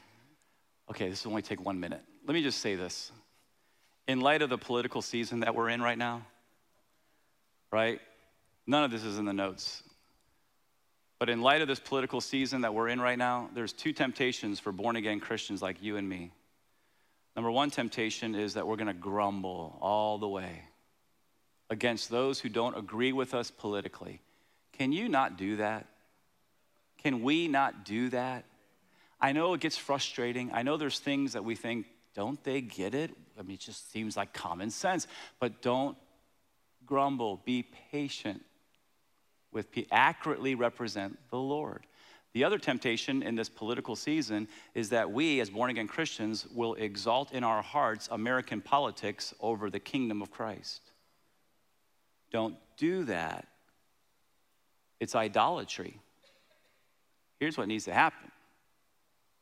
okay, 0.90 1.10
this 1.10 1.26
will 1.26 1.32
only 1.32 1.42
take 1.42 1.64
one 1.64 1.80
minute. 1.80 2.02
Let 2.26 2.34
me 2.34 2.44
just 2.44 2.60
say 2.60 2.76
this. 2.76 3.12
In 4.08 4.22
light 4.22 4.42
of 4.42 4.50
the 4.50 4.58
political 4.58 5.02
season 5.02 5.42
that 5.42 5.56
we're 5.56 5.70
in 5.70 5.82
right 5.82 5.98
now, 5.98 6.26
right? 7.72 8.00
None 8.68 8.84
of 8.84 8.92
this 8.92 9.04
is 9.04 9.18
in 9.18 9.26
the 9.26 9.34
notes. 9.34 9.84
But 11.20 11.30
in 11.30 11.42
light 11.42 11.62
of 11.62 11.68
this 11.68 11.80
political 11.80 12.22
season 12.22 12.62
that 12.62 12.74
we're 12.74 12.88
in 12.90 13.00
right 13.00 13.18
now, 13.18 13.50
there's 13.54 13.74
two 13.74 13.94
temptations 13.94 14.60
for 14.60 14.72
born 14.72 14.96
again 14.96 15.20
Christians 15.20 15.62
like 15.62 15.82
you 15.82 15.98
and 15.98 16.08
me. 16.08 16.32
Number 17.36 17.52
one 17.52 17.72
temptation 17.72 18.36
is 18.36 18.56
that 18.56 18.68
we're 18.68 18.76
going 18.76 18.88
to 18.88 18.94
grumble 18.94 19.78
all 19.82 20.18
the 20.18 20.28
way 20.28 20.64
against 21.70 22.10
those 22.10 22.40
who 22.40 22.50
don't 22.50 22.78
agree 22.78 23.14
with 23.14 23.34
us 23.34 23.50
politically. 23.50 24.22
Can 24.74 24.92
you 24.92 25.08
not 25.08 25.38
do 25.38 25.58
that? 25.58 25.88
Can 27.02 27.24
we 27.24 27.48
not 27.48 27.86
do 27.86 28.10
that? 28.10 28.46
I 29.20 29.32
know 29.32 29.54
it 29.54 29.62
gets 29.62 29.78
frustrating. 29.78 30.52
I 30.54 30.64
know 30.64 30.78
there's 30.78 31.00
things 31.00 31.34
that 31.34 31.46
we 31.46 31.56
think, 31.56 31.86
don't 32.14 32.44
they 32.44 32.60
get 32.60 32.94
it? 32.94 33.12
I 33.40 33.44
mean, 33.44 33.54
it 33.54 33.62
just 33.62 33.92
seems 33.92 34.18
like 34.18 34.34
common 34.34 34.70
sense. 34.70 35.08
But 35.40 35.62
don't 35.62 35.98
grumble. 36.86 37.42
Be 37.46 37.64
patient 37.92 38.44
with, 39.52 39.68
accurately 39.92 40.56
represent 40.56 41.18
the 41.30 41.38
Lord. 41.38 41.86
The 42.34 42.46
other 42.46 42.58
temptation 42.58 43.24
in 43.24 43.36
this 43.36 43.50
political 43.50 43.96
season 43.96 44.48
is 44.74 44.90
that 44.90 45.12
we, 45.12 45.42
as 45.42 45.50
born 45.50 45.70
again 45.70 45.88
Christians, 45.88 46.48
will 46.54 46.76
exalt 46.76 47.34
in 47.34 47.44
our 47.44 47.62
hearts 47.62 48.08
American 48.10 48.62
politics 48.62 49.34
over 49.42 49.70
the 49.70 49.80
kingdom 49.80 50.22
of 50.22 50.32
Christ. 50.32 50.82
Don't 52.32 52.56
do 52.78 53.04
that. 53.06 53.48
It's 55.02 55.14
idolatry. 55.14 56.00
Here's 57.40 57.58
what 57.58 57.68
needs 57.68 57.86
to 57.86 57.94
happen, 57.94 58.32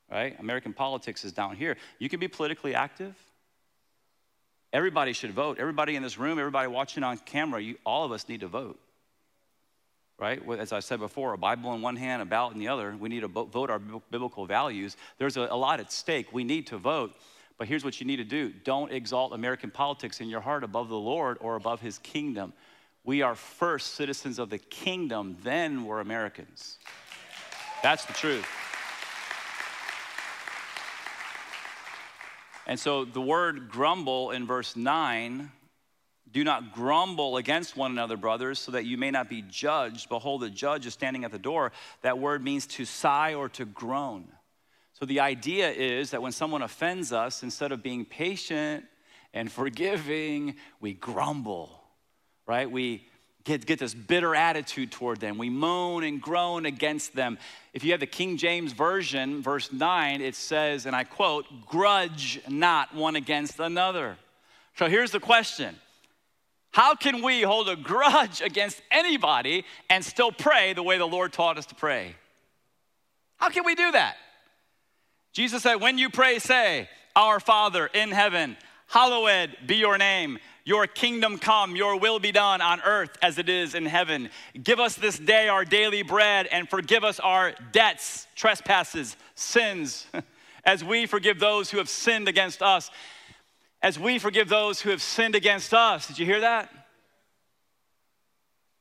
right? 0.09 0.39
American 0.39 0.73
politics 0.73 1.23
is 1.25 1.31
down 1.31 1.55
here. 1.55 1.77
You 1.99 2.09
can 2.09 2.19
be 2.19 2.27
politically 2.27 2.73
active. 2.73 3.15
Everybody 4.73 5.13
should 5.13 5.31
vote. 5.31 5.59
Everybody 5.59 5.95
in 5.95 6.01
this 6.01 6.17
room, 6.17 6.39
everybody 6.39 6.67
watching 6.69 7.03
on 7.03 7.17
camera, 7.19 7.61
you, 7.61 7.77
all 7.85 8.05
of 8.05 8.11
us 8.11 8.27
need 8.29 8.39
to 8.39 8.47
vote 8.47 8.79
right? 10.19 10.41
As 10.59 10.73
I 10.73 10.79
said 10.79 10.99
before, 10.99 11.33
a 11.33 11.37
Bible 11.37 11.73
in 11.73 11.81
one 11.81 11.95
hand, 11.95 12.21
a 12.21 12.25
ballot 12.25 12.53
in 12.53 12.59
the 12.59 12.67
other. 12.67 12.95
We 12.99 13.09
need 13.09 13.21
to 13.21 13.27
vote 13.27 13.69
our 13.69 13.79
biblical 13.79 14.45
values. 14.45 14.97
There's 15.17 15.37
a, 15.37 15.41
a 15.41 15.55
lot 15.55 15.79
at 15.79 15.91
stake. 15.91 16.33
We 16.33 16.43
need 16.43 16.67
to 16.67 16.77
vote. 16.77 17.15
But 17.57 17.67
here's 17.67 17.83
what 17.83 17.99
you 17.99 18.07
need 18.07 18.17
to 18.17 18.23
do 18.23 18.49
don't 18.63 18.91
exalt 18.91 19.33
American 19.33 19.71
politics 19.71 20.21
in 20.21 20.29
your 20.29 20.41
heart 20.41 20.63
above 20.63 20.89
the 20.89 20.99
Lord 20.99 21.37
or 21.41 21.55
above 21.55 21.81
his 21.81 21.97
kingdom. 21.99 22.53
We 23.03 23.21
are 23.21 23.35
first 23.35 23.95
citizens 23.95 24.39
of 24.39 24.49
the 24.49 24.57
kingdom, 24.57 25.37
then 25.43 25.85
we're 25.85 25.99
Americans. 25.99 26.77
That's 27.81 28.05
the 28.05 28.13
truth. 28.13 28.45
And 32.67 32.79
so 32.79 33.03
the 33.03 33.21
word 33.21 33.69
grumble 33.69 34.31
in 34.31 34.45
verse 34.45 34.75
9 34.75 35.49
do 36.31 36.43
not 36.43 36.73
grumble 36.73 37.37
against 37.37 37.75
one 37.75 37.91
another, 37.91 38.17
brothers, 38.17 38.59
so 38.59 38.71
that 38.71 38.85
you 38.85 38.97
may 38.97 39.11
not 39.11 39.29
be 39.29 39.43
judged. 39.49 40.09
Behold, 40.09 40.41
the 40.41 40.49
judge 40.49 40.85
is 40.85 40.93
standing 40.93 41.23
at 41.23 41.31
the 41.31 41.39
door. 41.39 41.71
That 42.01 42.19
word 42.19 42.43
means 42.43 42.67
to 42.67 42.85
sigh 42.85 43.33
or 43.33 43.49
to 43.49 43.65
groan. 43.65 44.27
So 44.93 45.05
the 45.05 45.21
idea 45.21 45.71
is 45.71 46.11
that 46.11 46.21
when 46.21 46.31
someone 46.31 46.61
offends 46.61 47.13
us, 47.13 47.41
instead 47.41 47.71
of 47.71 47.81
being 47.81 48.05
patient 48.05 48.85
and 49.33 49.51
forgiving, 49.51 50.55
we 50.81 50.93
grumble, 50.93 51.81
right? 52.45 52.69
We 52.69 53.07
get, 53.43 53.65
get 53.65 53.79
this 53.79 53.93
bitter 53.93 54.35
attitude 54.35 54.91
toward 54.91 55.19
them. 55.19 55.37
We 55.37 55.49
moan 55.49 56.03
and 56.03 56.21
groan 56.21 56.65
against 56.65 57.15
them. 57.15 57.37
If 57.73 57.83
you 57.83 57.91
have 57.91 57.99
the 57.99 58.07
King 58.07 58.37
James 58.37 58.73
Version, 58.73 59.41
verse 59.41 59.71
9, 59.71 60.21
it 60.21 60.35
says, 60.35 60.85
and 60.85 60.95
I 60.95 61.05
quote, 61.05 61.45
grudge 61.65 62.41
not 62.47 62.93
one 62.93 63.15
against 63.15 63.59
another. 63.59 64.17
So 64.75 64.87
here's 64.87 65.11
the 65.11 65.19
question 65.19 65.75
how 66.71 66.95
can 66.95 67.23
we 67.23 67.41
hold 67.41 67.67
a 67.67 67.75
grudge 67.75 68.41
against 68.41 68.81
anybody 68.91 69.65
and 69.89 70.05
still 70.05 70.31
pray 70.31 70.73
the 70.73 70.83
way 70.83 70.97
the 70.97 71.05
Lord 71.07 71.33
taught 71.33 71.57
us 71.57 71.65
to 71.67 71.75
pray? 71.75 72.15
How 73.37 73.49
can 73.49 73.65
we 73.65 73.75
do 73.75 73.91
that? 73.91 74.17
Jesus 75.33 75.63
said, 75.63 75.75
When 75.75 75.97
you 75.97 76.09
pray, 76.09 76.39
say, 76.39 76.89
Our 77.15 77.39
Father 77.39 77.87
in 77.87 78.11
heaven, 78.11 78.57
hallowed 78.87 79.55
be 79.65 79.77
your 79.77 79.97
name. 79.97 80.39
Your 80.65 80.85
kingdom 80.85 81.39
come, 81.39 81.75
your 81.75 81.97
will 81.97 82.19
be 82.19 82.31
done 82.31 82.61
on 82.61 82.79
earth 82.81 83.17
as 83.23 83.39
it 83.39 83.49
is 83.49 83.73
in 83.73 83.87
heaven. 83.87 84.29
Give 84.61 84.79
us 84.79 84.93
this 84.93 85.17
day 85.17 85.47
our 85.47 85.65
daily 85.65 86.03
bread 86.03 86.45
and 86.45 86.69
forgive 86.69 87.03
us 87.03 87.19
our 87.19 87.53
debts, 87.71 88.27
trespasses, 88.35 89.17
sins, 89.33 90.05
as 90.65 90.83
we 90.83 91.07
forgive 91.07 91.39
those 91.39 91.71
who 91.71 91.79
have 91.79 91.89
sinned 91.89 92.27
against 92.27 92.61
us 92.61 92.91
as 93.81 93.97
we 93.99 94.19
forgive 94.19 94.49
those 94.49 94.81
who 94.81 94.89
have 94.89 95.01
sinned 95.01 95.35
against 95.35 95.73
us. 95.73 96.07
Did 96.07 96.19
you 96.19 96.25
hear 96.25 96.41
that? 96.41 96.69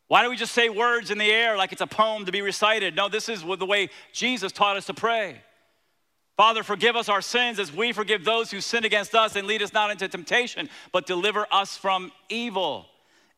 Why 0.08 0.22
don't 0.22 0.30
we 0.30 0.36
just 0.36 0.54
say 0.54 0.70
words 0.70 1.10
in 1.10 1.18
the 1.18 1.30
air 1.30 1.56
like 1.56 1.72
it's 1.72 1.82
a 1.82 1.86
poem 1.86 2.24
to 2.24 2.32
be 2.32 2.40
recited? 2.40 2.96
No, 2.96 3.08
this 3.08 3.28
is 3.28 3.42
the 3.42 3.66
way 3.66 3.90
Jesus 4.12 4.52
taught 4.52 4.76
us 4.76 4.86
to 4.86 4.94
pray. 4.94 5.42
Father, 6.36 6.62
forgive 6.62 6.96
us 6.96 7.08
our 7.08 7.20
sins 7.20 7.58
as 7.58 7.72
we 7.72 7.92
forgive 7.92 8.24
those 8.24 8.50
who 8.50 8.60
sin 8.60 8.84
against 8.84 9.14
us 9.14 9.36
and 9.36 9.46
lead 9.46 9.60
us 9.60 9.72
not 9.72 9.90
into 9.90 10.08
temptation, 10.08 10.70
but 10.92 11.04
deliver 11.04 11.46
us 11.50 11.76
from 11.76 12.10
evil. 12.28 12.86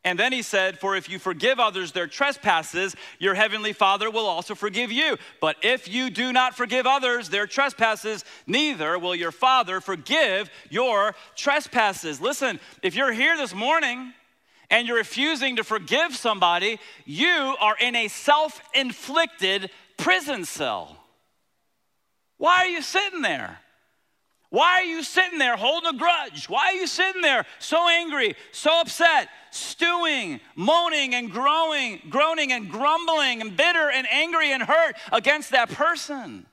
And 0.02 0.18
then 0.18 0.32
he 0.32 0.40
said, 0.40 0.78
For 0.78 0.96
if 0.96 1.10
you 1.10 1.18
forgive 1.18 1.60
others 1.60 1.92
their 1.92 2.06
trespasses, 2.06 2.96
your 3.18 3.34
heavenly 3.34 3.74
Father 3.74 4.10
will 4.10 4.26
also 4.26 4.54
forgive 4.54 4.90
you. 4.90 5.18
But 5.40 5.56
if 5.62 5.88
you 5.88 6.08
do 6.08 6.32
not 6.32 6.56
forgive 6.56 6.86
others 6.86 7.28
their 7.28 7.46
trespasses, 7.46 8.24
neither 8.46 8.98
will 8.98 9.14
your 9.14 9.32
Father 9.32 9.80
forgive 9.80 10.50
your 10.70 11.14
trespasses. 11.36 12.20
Listen, 12.20 12.60
if 12.82 12.94
you're 12.94 13.12
here 13.12 13.36
this 13.36 13.54
morning 13.54 14.14
and 14.70 14.88
you're 14.88 14.96
refusing 14.96 15.56
to 15.56 15.64
forgive 15.64 16.16
somebody, 16.16 16.78
you 17.04 17.56
are 17.60 17.76
in 17.78 17.94
a 17.94 18.08
self 18.08 18.62
inflicted 18.72 19.70
prison 19.98 20.46
cell. 20.46 20.96
Why 22.38 22.60
are 22.60 22.68
you 22.68 22.80
sitting 22.80 23.20
there? 23.20 23.58
Why 24.50 24.80
are 24.80 24.84
you 24.84 25.04
sitting 25.04 25.38
there 25.38 25.56
holding 25.56 25.94
a 25.94 25.98
grudge? 25.98 26.48
Why 26.48 26.66
are 26.66 26.74
you 26.74 26.88
sitting 26.88 27.22
there 27.22 27.46
so 27.60 27.88
angry, 27.88 28.34
so 28.50 28.80
upset, 28.80 29.28
stewing, 29.52 30.40
moaning 30.56 31.14
and 31.14 31.30
growing, 31.30 32.02
groaning 32.10 32.52
and 32.52 32.68
grumbling 32.68 33.40
and 33.40 33.56
bitter 33.56 33.90
and 33.90 34.08
angry 34.10 34.52
and 34.52 34.62
hurt 34.64 34.96
against 35.12 35.52
that 35.52 35.70
person? 35.70 36.46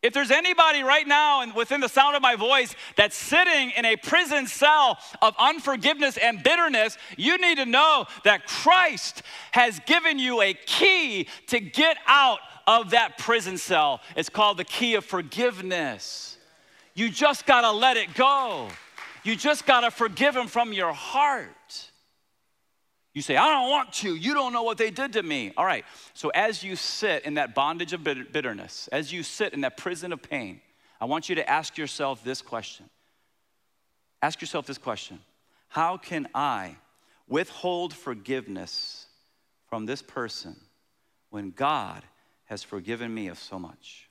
If 0.00 0.12
there's 0.12 0.30
anybody 0.32 0.82
right 0.82 1.06
now 1.06 1.42
and 1.42 1.54
within 1.54 1.80
the 1.80 1.88
sound 1.88 2.16
of 2.16 2.22
my 2.22 2.34
voice 2.34 2.74
that's 2.96 3.16
sitting 3.16 3.70
in 3.70 3.84
a 3.84 3.96
prison 3.96 4.48
cell 4.48 4.98
of 5.20 5.34
unforgiveness 5.38 6.16
and 6.16 6.42
bitterness, 6.42 6.98
you 7.16 7.36
need 7.38 7.58
to 7.58 7.66
know 7.66 8.06
that 8.24 8.46
Christ 8.46 9.22
has 9.52 9.80
given 9.86 10.18
you 10.18 10.40
a 10.40 10.54
key 10.54 11.28
to 11.48 11.60
get 11.60 11.96
out 12.06 12.40
of 12.66 12.90
that 12.90 13.18
prison 13.18 13.58
cell. 13.58 14.00
It's 14.16 14.28
called 14.28 14.56
the 14.56 14.64
key 14.64 14.94
of 14.94 15.04
forgiveness. 15.04 16.31
You 16.94 17.10
just 17.10 17.46
got 17.46 17.62
to 17.62 17.72
let 17.72 17.96
it 17.96 18.14
go. 18.14 18.68
You 19.24 19.36
just 19.36 19.66
got 19.66 19.80
to 19.80 19.90
forgive 19.90 20.36
him 20.36 20.46
from 20.46 20.72
your 20.72 20.92
heart. 20.92 21.48
You 23.14 23.22
say, 23.22 23.36
I 23.36 23.48
don't 23.48 23.70
want 23.70 23.92
to. 23.94 24.14
You 24.14 24.34
don't 24.34 24.52
know 24.52 24.62
what 24.62 24.78
they 24.78 24.90
did 24.90 25.14
to 25.14 25.22
me. 25.22 25.52
All 25.56 25.66
right. 25.66 25.84
So, 26.14 26.30
as 26.30 26.62
you 26.62 26.76
sit 26.76 27.24
in 27.24 27.34
that 27.34 27.54
bondage 27.54 27.92
of 27.92 28.02
bitterness, 28.02 28.88
as 28.90 29.12
you 29.12 29.22
sit 29.22 29.52
in 29.52 29.60
that 29.62 29.76
prison 29.76 30.12
of 30.12 30.22
pain, 30.22 30.60
I 31.00 31.04
want 31.04 31.28
you 31.28 31.34
to 31.34 31.48
ask 31.48 31.76
yourself 31.76 32.24
this 32.24 32.40
question. 32.40 32.86
Ask 34.22 34.40
yourself 34.40 34.66
this 34.66 34.78
question 34.78 35.18
How 35.68 35.98
can 35.98 36.28
I 36.34 36.76
withhold 37.28 37.92
forgiveness 37.92 39.06
from 39.68 39.84
this 39.84 40.00
person 40.00 40.56
when 41.30 41.50
God 41.50 42.02
has 42.46 42.62
forgiven 42.62 43.12
me 43.12 43.28
of 43.28 43.38
so 43.38 43.58
much? 43.58 44.08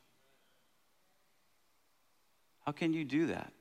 How 2.65 2.71
can 2.71 2.93
you 2.93 3.03
do 3.03 3.27
that? 3.27 3.51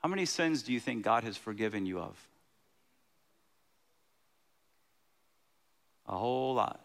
How 0.00 0.08
many 0.08 0.26
sins 0.26 0.62
do 0.62 0.72
you 0.72 0.80
think 0.80 1.04
God 1.04 1.24
has 1.24 1.36
forgiven 1.36 1.86
you 1.86 1.98
of? 1.98 2.16
A 6.06 6.16
whole 6.16 6.54
lot. 6.54 6.80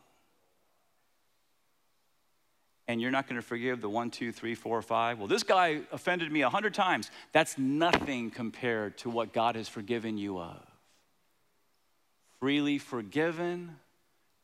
And 2.88 3.02
you're 3.02 3.12
not 3.12 3.28
going 3.28 3.38
to 3.38 3.47
forgive 3.47 3.80
the 3.80 3.89
one, 3.89 4.12
two, 4.12 4.32
three, 4.32 4.56
four, 4.56 4.82
five. 4.82 5.17
Well, 5.17 5.28
this 5.28 5.43
guy 5.43 5.82
offended 5.91 6.32
me 6.32 6.41
a 6.41 6.49
hundred 6.49 6.73
times. 6.73 7.10
That's 7.32 7.58
nothing 7.58 8.30
compared 8.30 8.97
to 8.99 9.10
what 9.10 9.32
God 9.32 9.56
has 9.56 9.69
forgiven 9.69 10.17
you 10.17 10.39
of. 10.39 10.60
Freely 12.39 12.78
forgiven, 12.78 13.78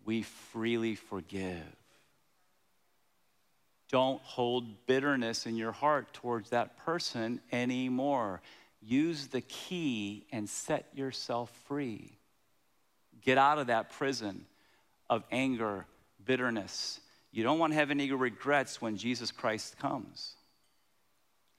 we 0.06 0.22
freely 0.22 0.96
forgive. 0.96 1.79
Don't 3.90 4.22
hold 4.22 4.86
bitterness 4.86 5.46
in 5.46 5.56
your 5.56 5.72
heart 5.72 6.14
towards 6.14 6.52
that 6.52 6.78
person 6.86 7.42
anymore. 7.52 8.42
Use 8.82 9.28
the 9.28 9.42
key 9.42 10.26
and 10.32 10.48
set 10.48 10.86
yourself 10.94 11.52
free. 11.68 12.18
Get 13.22 13.38
out 13.38 13.58
of 13.58 13.68
that 13.68 13.92
prison 13.92 14.46
of 15.10 15.24
anger, 15.32 15.86
bitterness. 16.24 17.00
You 17.32 17.44
don't 17.44 17.60
want 17.60 17.74
to 17.74 17.80
have 17.80 17.92
any 17.92 18.12
regrets 18.12 18.82
when 18.82 18.96
Jesus 18.96 19.32
Christ 19.32 19.78
comes. 19.80 20.36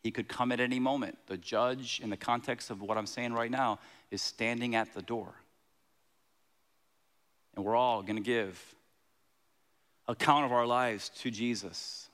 He 0.02 0.10
could 0.10 0.28
come 0.28 0.52
at 0.52 0.60
any 0.60 0.78
moment. 0.78 1.18
The 1.26 1.36
judge, 1.36 2.00
in 2.02 2.10
the 2.10 2.16
context 2.16 2.70
of 2.70 2.80
what 2.80 2.96
I'm 2.96 3.06
saying 3.06 3.32
right 3.32 3.50
now, 3.50 3.80
is 4.10 4.22
standing 4.22 4.74
at 4.74 4.94
the 4.94 5.02
door. 5.02 5.34
And 7.54 7.64
we're 7.64 7.76
all 7.76 8.02
going 8.02 8.16
to 8.16 8.22
give 8.22 8.74
account 10.08 10.44
of 10.44 10.52
our 10.52 10.66
lives 10.66 11.10
to 11.20 11.30
Jesus. 11.30 12.09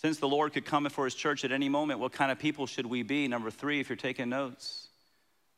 Since 0.00 0.18
the 0.18 0.28
Lord 0.28 0.52
could 0.52 0.64
come 0.64 0.88
for 0.90 1.06
his 1.06 1.14
church 1.16 1.44
at 1.44 1.50
any 1.50 1.68
moment, 1.68 1.98
what 1.98 2.12
kind 2.12 2.30
of 2.30 2.38
people 2.38 2.68
should 2.68 2.86
we 2.86 3.02
be? 3.02 3.26
Number 3.26 3.50
three, 3.50 3.80
if 3.80 3.88
you're 3.88 3.96
taking 3.96 4.28
notes, 4.28 4.86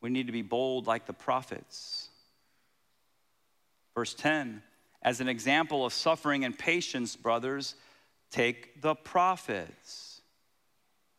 we 0.01 0.09
need 0.09 0.29
to 0.29 0.33
be 0.33 0.41
bold 0.41 0.87
like 0.87 1.05
the 1.05 1.13
prophets. 1.13 2.09
Verse 3.95 4.15
10 4.15 4.63
as 5.03 5.21
an 5.21 5.29
example 5.29 5.85
of 5.85 5.93
suffering 5.93 6.45
and 6.45 6.59
patience, 6.59 7.17
brothers, 7.17 7.75
take 8.31 8.81
the 8.81 8.95
prophets 8.95 10.21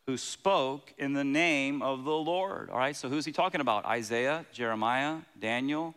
who 0.06 0.16
spoke 0.16 0.92
in 0.98 1.12
the 1.12 1.24
name 1.24 1.80
of 1.80 2.04
the 2.04 2.10
Lord. 2.10 2.70
All 2.70 2.78
right, 2.78 2.94
so 2.94 3.08
who's 3.08 3.24
he 3.24 3.32
talking 3.32 3.60
about? 3.60 3.84
Isaiah, 3.84 4.46
Jeremiah, 4.52 5.18
Daniel, 5.38 5.94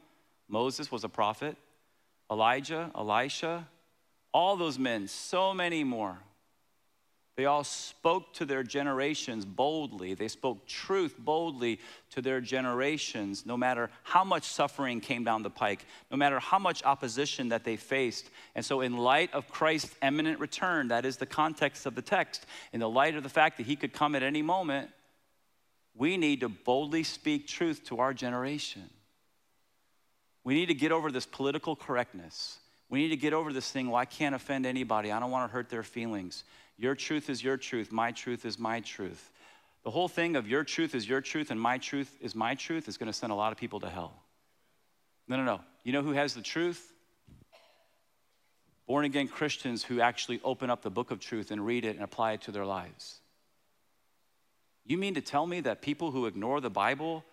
Moses 0.47 0.91
was 0.91 1.03
a 1.03 1.09
prophet, 1.09 1.57
Elijah, 2.31 2.91
Elisha, 2.95 3.67
all 4.31 4.57
those 4.57 4.77
men, 4.77 5.07
so 5.07 5.53
many 5.55 5.83
more. 5.83 6.19
They 7.35 7.45
all 7.45 7.65
spoke 7.65 8.33
to 8.35 8.45
their 8.45 8.63
generations 8.63 9.43
boldly. 9.43 10.13
They 10.13 10.29
spoke 10.29 10.65
truth 10.67 11.15
boldly 11.19 11.81
to 12.11 12.21
their 12.21 12.39
generations, 12.39 13.45
no 13.45 13.57
matter 13.57 13.89
how 14.03 14.23
much 14.23 14.45
suffering 14.45 15.01
came 15.01 15.25
down 15.25 15.43
the 15.43 15.49
pike, 15.49 15.85
no 16.09 16.15
matter 16.15 16.39
how 16.39 16.59
much 16.59 16.81
opposition 16.85 17.49
that 17.49 17.65
they 17.65 17.75
faced. 17.75 18.29
And 18.55 18.63
so, 18.63 18.79
in 18.79 18.95
light 18.95 19.33
of 19.33 19.49
Christ's 19.49 19.93
imminent 20.01 20.39
return, 20.39 20.87
that 20.87 21.05
is 21.05 21.17
the 21.17 21.25
context 21.25 21.85
of 21.85 21.95
the 21.95 22.01
text, 22.01 22.45
in 22.71 22.79
the 22.79 22.89
light 22.89 23.15
of 23.15 23.23
the 23.23 23.29
fact 23.29 23.57
that 23.57 23.65
he 23.65 23.75
could 23.75 23.91
come 23.91 24.15
at 24.15 24.23
any 24.23 24.41
moment, 24.41 24.89
we 25.93 26.15
need 26.15 26.39
to 26.39 26.49
boldly 26.49 27.03
speak 27.03 27.47
truth 27.47 27.83
to 27.85 27.99
our 27.99 28.13
generation. 28.13 28.89
We 30.45 30.53
need 30.53 30.67
to 30.67 30.73
get 30.73 30.93
over 30.93 31.11
this 31.11 31.25
political 31.25 31.75
correctness. 31.75 32.59
We 32.89 32.99
need 32.99 33.09
to 33.09 33.17
get 33.17 33.33
over 33.33 33.51
this 33.51 33.69
thing, 33.71 33.87
well, 33.87 33.95
I 33.95 34.05
can't 34.05 34.35
offend 34.35 34.65
anybody. 34.65 35.11
I 35.11 35.19
don't 35.19 35.31
want 35.31 35.49
to 35.49 35.53
hurt 35.53 35.69
their 35.69 35.83
feelings. 35.83 36.43
Your 36.77 36.95
truth 36.95 37.29
is 37.29 37.43
your 37.43 37.57
truth, 37.57 37.91
my 37.91 38.11
truth 38.11 38.45
is 38.45 38.59
my 38.59 38.81
truth. 38.81 39.31
The 39.83 39.91
whole 39.91 40.07
thing 40.07 40.35
of 40.35 40.47
your 40.47 40.63
truth 40.63 40.95
is 40.95 41.07
your 41.07 41.21
truth 41.21 41.51
and 41.51 41.61
my 41.61 41.77
truth 41.77 42.17
is 42.19 42.35
my 42.35 42.55
truth 42.55 42.87
is 42.87 42.97
going 42.97 43.07
to 43.07 43.13
send 43.13 43.31
a 43.31 43.35
lot 43.35 43.51
of 43.51 43.57
people 43.57 43.79
to 43.81 43.89
hell. 43.89 44.13
No, 45.27 45.37
no, 45.37 45.43
no. 45.43 45.61
You 45.83 45.93
know 45.93 46.01
who 46.01 46.11
has 46.11 46.33
the 46.33 46.41
truth? 46.41 46.91
Born 48.87 49.05
again 49.05 49.27
Christians 49.27 49.83
who 49.83 50.01
actually 50.01 50.41
open 50.43 50.69
up 50.69 50.81
the 50.81 50.89
book 50.89 51.11
of 51.11 51.19
truth 51.19 51.51
and 51.51 51.65
read 51.65 51.85
it 51.85 51.95
and 51.95 52.03
apply 52.03 52.33
it 52.33 52.41
to 52.41 52.51
their 52.51 52.65
lives. 52.65 53.19
You 54.85 54.97
mean 54.97 55.15
to 55.15 55.21
tell 55.21 55.45
me 55.45 55.61
that 55.61 55.81
people 55.81 56.11
who 56.11 56.27
ignore 56.27 56.61
the 56.61 56.69
Bible 56.69 57.23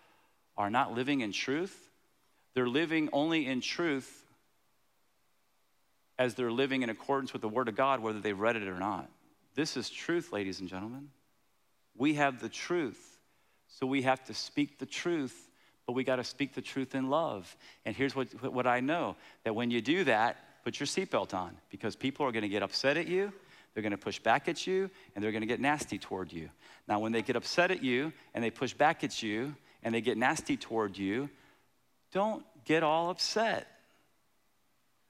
are 0.57 0.69
not 0.69 0.93
living 0.93 1.21
in 1.21 1.31
truth? 1.31 1.75
They're 2.55 2.67
living 2.67 3.09
only 3.13 3.45
in 3.45 3.61
truth 3.61 4.25
as 6.17 6.35
they're 6.35 6.51
living 6.51 6.81
in 6.83 6.89
accordance 6.89 7.33
with 7.33 7.41
the 7.41 7.49
Word 7.49 7.67
of 7.67 7.75
God, 7.75 7.99
whether 7.99 8.19
they've 8.19 8.39
read 8.39 8.55
it 8.55 8.67
or 8.67 8.79
not. 8.79 9.09
This 9.55 9.77
is 9.77 9.89
truth, 9.89 10.31
ladies 10.31 10.59
and 10.59 10.69
gentlemen. 10.69 11.09
We 11.95 12.15
have 12.15 12.39
the 12.39 12.49
truth. 12.49 13.19
So 13.67 13.85
we 13.85 14.03
have 14.03 14.23
to 14.25 14.33
speak 14.33 14.79
the 14.79 14.85
truth, 14.85 15.49
but 15.85 15.93
we 15.93 16.03
got 16.03 16.17
to 16.17 16.23
speak 16.23 16.53
the 16.53 16.61
truth 16.61 16.95
in 16.95 17.09
love. 17.09 17.55
And 17.85 17.95
here's 17.95 18.15
what, 18.15 18.53
what 18.53 18.67
I 18.67 18.79
know 18.79 19.15
that 19.43 19.55
when 19.55 19.71
you 19.71 19.81
do 19.81 20.03
that, 20.05 20.37
put 20.63 20.79
your 20.79 20.87
seatbelt 20.87 21.33
on 21.33 21.57
because 21.69 21.95
people 21.95 22.25
are 22.25 22.31
going 22.31 22.43
to 22.43 22.49
get 22.49 22.63
upset 22.63 22.97
at 22.97 23.07
you, 23.07 23.33
they're 23.73 23.83
going 23.83 23.91
to 23.91 23.97
push 23.97 24.19
back 24.19 24.47
at 24.47 24.67
you, 24.67 24.89
and 25.15 25.23
they're 25.23 25.31
going 25.31 25.41
to 25.41 25.47
get 25.47 25.59
nasty 25.59 25.97
toward 25.97 26.31
you. 26.31 26.49
Now, 26.87 26.99
when 26.99 27.11
they 27.11 27.23
get 27.23 27.35
upset 27.35 27.71
at 27.71 27.83
you 27.83 28.13
and 28.33 28.43
they 28.43 28.51
push 28.51 28.73
back 28.73 29.03
at 29.03 29.23
you 29.23 29.55
and 29.81 29.93
they 29.93 30.01
get 30.01 30.17
nasty 30.17 30.57
toward 30.57 30.97
you, 30.97 31.29
don't 32.11 32.45
get 32.65 32.83
all 32.83 33.09
upset. 33.09 33.67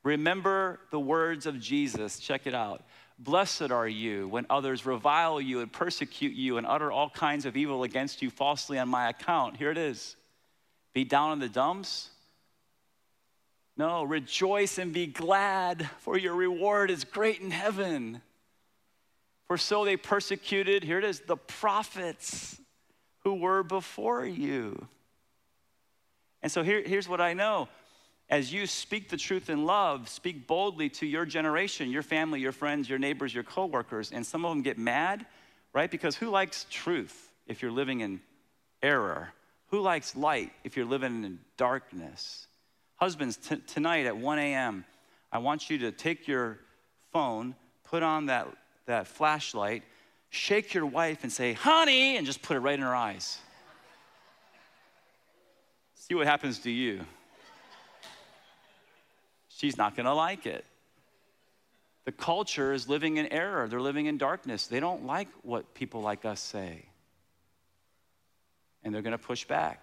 Remember 0.03 0.79
the 0.91 0.99
words 0.99 1.45
of 1.45 1.60
Jesus. 1.60 2.19
Check 2.19 2.47
it 2.47 2.53
out. 2.53 2.84
Blessed 3.19 3.71
are 3.71 3.88
you 3.88 4.28
when 4.28 4.45
others 4.49 4.86
revile 4.86 5.39
you 5.39 5.62
and 5.62 5.71
persecute 5.71 6.34
you 6.34 6.58
and 6.58 6.65
utter 6.65 6.91
all 6.91 7.10
kinds 7.10 7.45
of 7.45 7.56
evil 7.56 7.84
against 7.84 8.21
you 8.21 8.30
falsely 8.30 8.80
on 8.80 8.89
my 8.89 9.10
account. 9.10 9.58
Here 9.58 9.71
it 9.71 9.78
is. 9.78 10.15
Be 10.93 11.04
down 11.04 11.34
in 11.34 11.39
the 11.39 11.49
dumps. 11.49 12.10
No, 13.76 14.04
rejoice 14.04 14.78
and 14.78 14.93
be 14.93 15.08
glad, 15.08 15.89
for 15.99 16.17
your 16.17 16.36
reward 16.36 16.91
is 16.91 17.04
great 17.04 17.41
in 17.41 17.49
heaven. 17.49 18.21
For 19.47 19.58
so 19.58 19.84
they 19.84 19.97
persecuted, 19.97 20.84
here 20.84 20.99
it 20.99 21.04
is, 21.04 21.21
the 21.21 21.38
prophets 21.38 22.60
who 23.23 23.36
were 23.36 23.63
before 23.63 24.26
you. 24.26 24.88
And 26.41 26.52
so 26.52 26.62
here, 26.62 26.84
here's 26.86 27.08
what 27.08 27.21
I 27.21 27.34
know 27.34 27.69
as 28.34 28.52
you 28.52 28.65
speak 28.65 29.10
the 29.10 29.17
truth 29.17 29.52
in 29.52 29.63
love, 29.63 30.10
speak 30.10 30.48
boldly 30.48 30.89
to 30.89 31.06
your 31.06 31.24
generation, 31.24 31.91
your 31.91 32.02
family, 32.02 32.39
your 32.39 32.52
friends, 32.52 32.89
your 32.89 32.98
neighbors, 32.98 33.32
your 33.32 33.43
coworkers, 33.43 34.12
and 34.12 34.26
some 34.26 34.43
of 34.43 34.50
them 34.50 34.63
get 34.63 34.76
mad, 34.76 35.28
right? 35.72 35.91
Because 35.91 36.15
who 36.15 36.32
likes 36.32 36.65
truth 36.72 37.32
if 37.46 37.62
you're 37.62 37.69
living 37.69 38.00
in 38.00 38.19
error? 38.82 39.32
Who 39.67 39.82
likes 39.82 40.15
light 40.15 40.52
if 40.63 40.76
you're 40.76 40.88
living 40.88 41.24
in 41.24 41.38
darkness? 41.58 42.48
Husbands, 42.96 43.38
t- 43.38 43.58
tonight 43.67 44.08
at 44.08 44.17
1 44.17 44.39
a.m., 44.39 44.84
I 45.32 45.38
want 45.38 45.69
you 45.69 45.78
to 45.78 45.91
take 45.91 46.28
your 46.28 46.58
phone, 47.12 47.54
put 47.84 48.02
on 48.02 48.26
that, 48.26 48.48
that 48.88 49.08
flashlight, 49.08 49.84
shake 50.32 50.74
your 50.74 50.88
wife 50.88 51.19
and 51.22 51.32
say, 51.32 51.54
honey, 51.54 52.17
and 52.17 52.26
just 52.26 52.41
put 52.41 52.58
it 52.58 52.62
right 52.62 52.74
in 52.74 52.82
her 52.82 52.96
eyes. 52.96 53.38
See 55.93 56.15
what 56.15 56.26
happens 56.26 56.58
to 56.62 56.72
you 56.72 57.06
she's 59.63 59.78
not 59.78 59.95
going 59.95 60.06
to 60.06 60.13
like 60.13 60.45
it. 60.45 60.65
the 62.04 62.12
culture 62.12 62.73
is 62.73 62.89
living 62.89 63.15
in 63.15 63.28
error, 63.28 63.65
they're 63.69 63.80
living 63.80 64.08
in 64.08 64.17
darkness. 64.17 64.67
They 64.67 64.82
don't 64.82 65.06
like 65.06 65.30
what 65.41 65.73
people 65.73 66.02
like 66.02 66.26
us 66.26 66.41
say. 66.41 66.84
And 68.84 68.93
they're 68.93 69.02
going 69.02 69.17
to 69.17 69.26
push 69.26 69.45
back. 69.45 69.80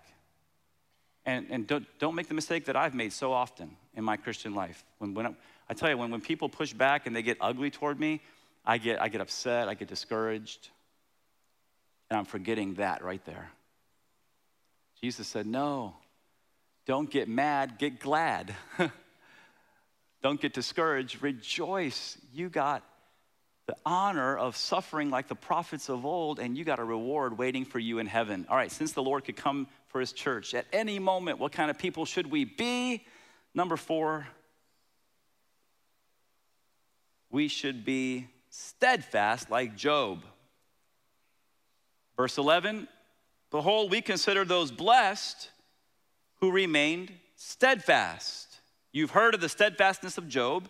And, 1.25 1.47
and 1.49 1.67
don't, 1.67 1.87
don't 1.99 2.15
make 2.15 2.29
the 2.29 2.35
mistake 2.35 2.67
that 2.67 2.77
I've 2.77 2.95
made 2.95 3.15
so 3.15 3.33
often 3.33 3.75
in 3.95 4.05
my 4.05 4.19
Christian 4.19 4.55
life. 4.55 4.85
When, 4.99 5.15
when 5.15 5.29
I, 5.29 5.35
I 5.71 5.73
tell 5.73 5.89
you, 5.89 5.97
when, 5.97 6.11
when 6.11 6.21
people 6.21 6.51
push 6.51 6.75
back 6.75 7.07
and 7.07 7.17
they 7.17 7.23
get 7.23 7.39
ugly 7.41 7.71
toward 7.71 7.99
me, 7.99 8.21
I 8.67 8.77
get, 8.77 9.01
I 9.01 9.09
get 9.09 9.23
upset, 9.23 9.67
I 9.67 9.73
get 9.73 9.89
discouraged. 9.89 10.69
And 12.11 12.19
I'm 12.19 12.27
forgetting 12.27 12.75
that 12.75 13.03
right 13.03 13.25
there. 13.25 13.51
Jesus 15.01 15.27
said, 15.27 15.47
No, 15.47 15.95
don't 16.85 17.09
get 17.09 17.31
mad, 17.31 17.79
get 17.79 17.99
glad. 17.99 18.55
don't 20.23 20.41
get 20.41 20.53
discouraged, 20.53 21.23
rejoice. 21.23 22.19
You 22.33 22.49
got 22.49 22.85
the 23.67 23.77
honor 23.87 24.37
of 24.37 24.57
suffering 24.57 25.11
like 25.11 25.29
the 25.29 25.35
prophets 25.35 25.89
of 25.89 26.05
old, 26.05 26.39
and 26.39 26.59
you 26.59 26.65
got 26.65 26.79
a 26.79 26.85
reward 26.85 27.39
waiting 27.39 27.65
for 27.65 27.79
you 27.79 27.99
in 27.99 28.07
heaven. 28.07 28.47
All 28.51 28.57
right, 28.57 28.71
since 28.71 28.93
the 28.93 29.03
Lord 29.03 29.25
could 29.25 29.37
come 29.37 29.69
for 29.89 30.01
his 30.01 30.13
church 30.13 30.55
at 30.55 30.67
any 30.73 30.99
moment, 30.99 31.39
what 31.39 31.53
kind 31.53 31.71
of 31.71 31.79
people 31.79 32.05
should 32.05 32.31
we 32.31 32.45
be? 32.45 33.05
Number 33.55 33.77
four, 33.77 34.27
we 37.31 37.49
should 37.49 37.85
be 37.85 38.27
steadfast 38.51 39.51
like 39.51 39.77
Job. 39.77 40.25
Verse 42.17 42.37
11 42.37 42.89
Behold, 43.51 43.91
we 43.91 44.01
consider 44.01 44.45
those 44.45 44.71
blessed 44.71 45.51
who 46.41 46.53
remained 46.53 47.13
steadfast. 47.37 48.50
You've 48.93 49.13
heard 49.13 49.35
of 49.35 49.41
the 49.41 49.49
steadfastness 49.49 50.19
of 50.19 50.29
Job, 50.29 50.69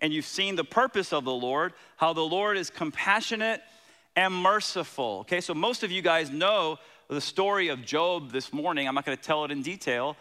and 0.00 0.12
you've 0.12 0.26
seen 0.26 0.56
the 0.56 0.64
purpose 0.64 1.12
of 1.12 1.24
the 1.24 1.32
Lord, 1.32 1.72
how 1.96 2.12
the 2.12 2.20
Lord 2.20 2.56
is 2.56 2.68
compassionate 2.70 3.62
and 4.16 4.34
merciful. 4.34 5.20
Okay, 5.20 5.40
so 5.40 5.54
most 5.54 5.82
of 5.82 5.90
you 5.90 6.02
guys 6.02 6.30
know 6.30 6.78
the 7.08 7.20
story 7.20 7.68
of 7.68 7.84
Job 7.84 8.32
this 8.32 8.52
morning. 8.52 8.88
I'm 8.88 8.94
not 8.94 9.04
going 9.04 9.16
to 9.16 9.22
tell 9.22 9.44
it 9.44 9.50
in 9.50 9.62
detail, 9.62 10.16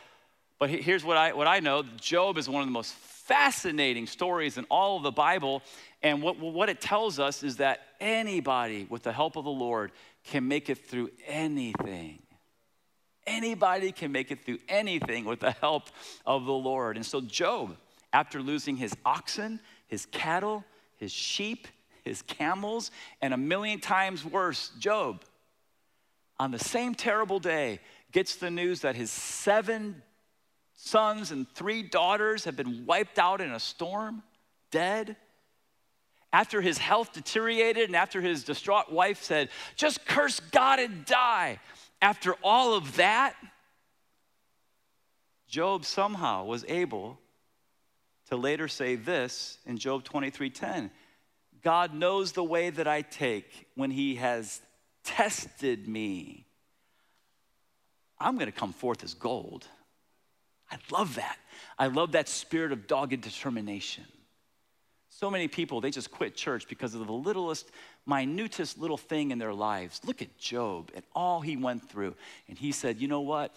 but 0.59 0.69
here's 0.69 1.03
what 1.03 1.17
I, 1.17 1.33
what 1.33 1.47
I 1.47 1.59
know 1.59 1.83
Job 1.99 2.37
is 2.37 2.47
one 2.47 2.61
of 2.61 2.67
the 2.67 2.73
most 2.73 2.93
fascinating 2.93 4.07
stories 4.07 4.57
in 4.57 4.65
all 4.65 4.97
of 4.97 5.03
the 5.03 5.11
Bible. 5.11 5.61
And 6.01 6.21
what, 6.21 6.39
what 6.39 6.69
it 6.69 6.81
tells 6.81 7.19
us 7.19 7.43
is 7.43 7.57
that 7.57 7.79
anybody, 7.99 8.85
with 8.89 9.03
the 9.03 9.13
help 9.13 9.35
of 9.35 9.45
the 9.45 9.51
Lord, 9.51 9.91
can 10.25 10.47
make 10.47 10.69
it 10.69 10.87
through 10.87 11.09
anything. 11.25 12.22
Anybody 13.25 13.91
can 13.91 14.12
make 14.12 14.31
it 14.31 14.45
through 14.45 14.59
anything 14.67 15.25
with 15.25 15.39
the 15.39 15.51
help 15.51 15.89
of 16.25 16.45
the 16.45 16.53
Lord. 16.53 16.97
And 16.97 17.05
so, 17.05 17.21
Job, 17.21 17.75
after 18.12 18.41
losing 18.41 18.75
his 18.75 18.95
oxen, 19.05 19.59
his 19.88 20.05
cattle, 20.07 20.65
his 20.97 21.12
sheep, 21.12 21.67
his 22.03 22.21
camels, 22.21 22.91
and 23.21 23.33
a 23.33 23.38
million 23.38 23.79
times 23.79 24.25
worse, 24.25 24.71
Job, 24.79 25.23
on 26.39 26.51
the 26.51 26.59
same 26.59 26.95
terrible 26.95 27.39
day, 27.39 27.79
gets 28.12 28.36
the 28.36 28.51
news 28.51 28.81
that 28.81 28.95
his 28.95 29.09
seven 29.09 30.01
sons 30.75 31.31
and 31.31 31.49
three 31.49 31.81
daughters 31.81 32.43
have 32.43 32.55
been 32.55 32.86
wiped 32.86 33.17
out 33.17 33.39
in 33.39 33.51
a 33.51 33.59
storm, 33.59 34.21
dead 34.69 35.15
after 36.33 36.62
his 36.62 36.79
health 36.79 37.13
deteriorated 37.13 37.88
and 37.88 37.95
after 37.95 38.19
his 38.19 38.43
distraught 38.43 38.91
wife 38.91 39.21
said, 39.21 39.49
just 39.75 40.03
curse 40.05 40.39
God 40.39 40.79
and 40.79 41.05
die, 41.05 41.59
after 42.03 42.35
all 42.43 42.73
of 42.75 42.97
that, 42.97 43.33
Job 45.47 45.85
somehow 45.85 46.43
was 46.43 46.65
able 46.67 47.17
to 48.27 48.35
later 48.35 48.67
say 48.67 48.95
this 48.95 49.57
in 49.65 49.77
Job 49.77 50.03
23:10. 50.03 50.91
God 51.61 51.93
knows 51.93 52.33
the 52.33 52.43
way 52.43 52.69
that 52.69 52.89
I 52.89 53.03
take 53.03 53.69
when 53.75 53.89
he 53.89 54.15
has 54.15 54.61
tested 55.05 55.87
me. 55.87 56.45
I'm 58.19 58.35
going 58.35 58.51
to 58.51 58.59
come 58.59 58.73
forth 58.73 59.03
as 59.05 59.13
gold. 59.13 59.65
I 60.69 60.77
love 60.91 61.15
that. 61.15 61.37
I 61.79 61.87
love 61.87 62.11
that 62.13 62.27
spirit 62.27 62.73
of 62.73 62.85
dogged 62.85 63.21
determination. 63.21 64.05
So 65.19 65.30
many 65.30 65.47
people, 65.47 65.80
they 65.80 65.91
just 65.91 66.10
quit 66.10 66.36
church 66.36 66.67
because 66.67 66.95
of 66.95 67.06
the 67.06 67.13
littlest, 67.13 67.69
minutest 68.08 68.80
little 68.80 68.97
thing 68.97 69.30
in 69.30 69.38
their 69.38 69.54
lives. 69.54 70.02
Look 70.06 70.23
at 70.23 70.38
Job 70.39 70.89
and 70.95 71.04
all 71.13 71.39
he 71.39 71.56
went 71.56 71.88
through. 71.88 72.15
And 72.47 72.58
he 72.58 72.71
said, 72.71 72.99
You 72.99 73.08
know 73.08 73.21
what? 73.21 73.54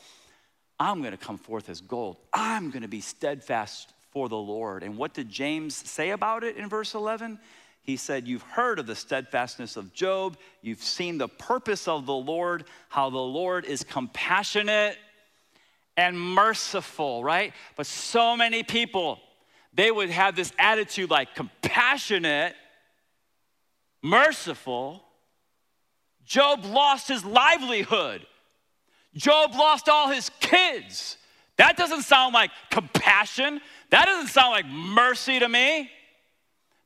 I'm 0.78 1.00
going 1.00 1.12
to 1.12 1.18
come 1.18 1.38
forth 1.38 1.70
as 1.70 1.80
gold. 1.80 2.18
I'm 2.34 2.70
going 2.70 2.82
to 2.82 2.88
be 2.88 3.00
steadfast 3.00 3.94
for 4.10 4.28
the 4.28 4.36
Lord. 4.36 4.82
And 4.82 4.98
what 4.98 5.14
did 5.14 5.30
James 5.30 5.74
say 5.74 6.10
about 6.10 6.44
it 6.44 6.58
in 6.58 6.68
verse 6.68 6.94
11? 6.94 7.38
He 7.82 7.96
said, 7.96 8.28
You've 8.28 8.42
heard 8.42 8.78
of 8.78 8.86
the 8.86 8.94
steadfastness 8.94 9.76
of 9.76 9.94
Job. 9.94 10.36
You've 10.60 10.82
seen 10.82 11.16
the 11.16 11.28
purpose 11.28 11.88
of 11.88 12.04
the 12.04 12.14
Lord, 12.14 12.64
how 12.90 13.08
the 13.08 13.16
Lord 13.16 13.64
is 13.64 13.82
compassionate 13.82 14.98
and 15.96 16.20
merciful, 16.20 17.24
right? 17.24 17.54
But 17.76 17.86
so 17.86 18.36
many 18.36 18.62
people, 18.62 19.20
they 19.76 19.90
would 19.90 20.10
have 20.10 20.34
this 20.34 20.52
attitude 20.58 21.10
like 21.10 21.34
compassionate, 21.34 22.54
merciful. 24.02 25.02
Job 26.24 26.64
lost 26.64 27.08
his 27.08 27.24
livelihood. 27.24 28.26
Job 29.14 29.54
lost 29.54 29.88
all 29.88 30.08
his 30.08 30.30
kids. 30.40 31.18
That 31.56 31.76
doesn't 31.76 32.02
sound 32.02 32.34
like 32.34 32.50
compassion. 32.70 33.60
That 33.90 34.06
doesn't 34.06 34.28
sound 34.28 34.52
like 34.52 34.66
mercy 34.66 35.38
to 35.38 35.48
me. 35.48 35.90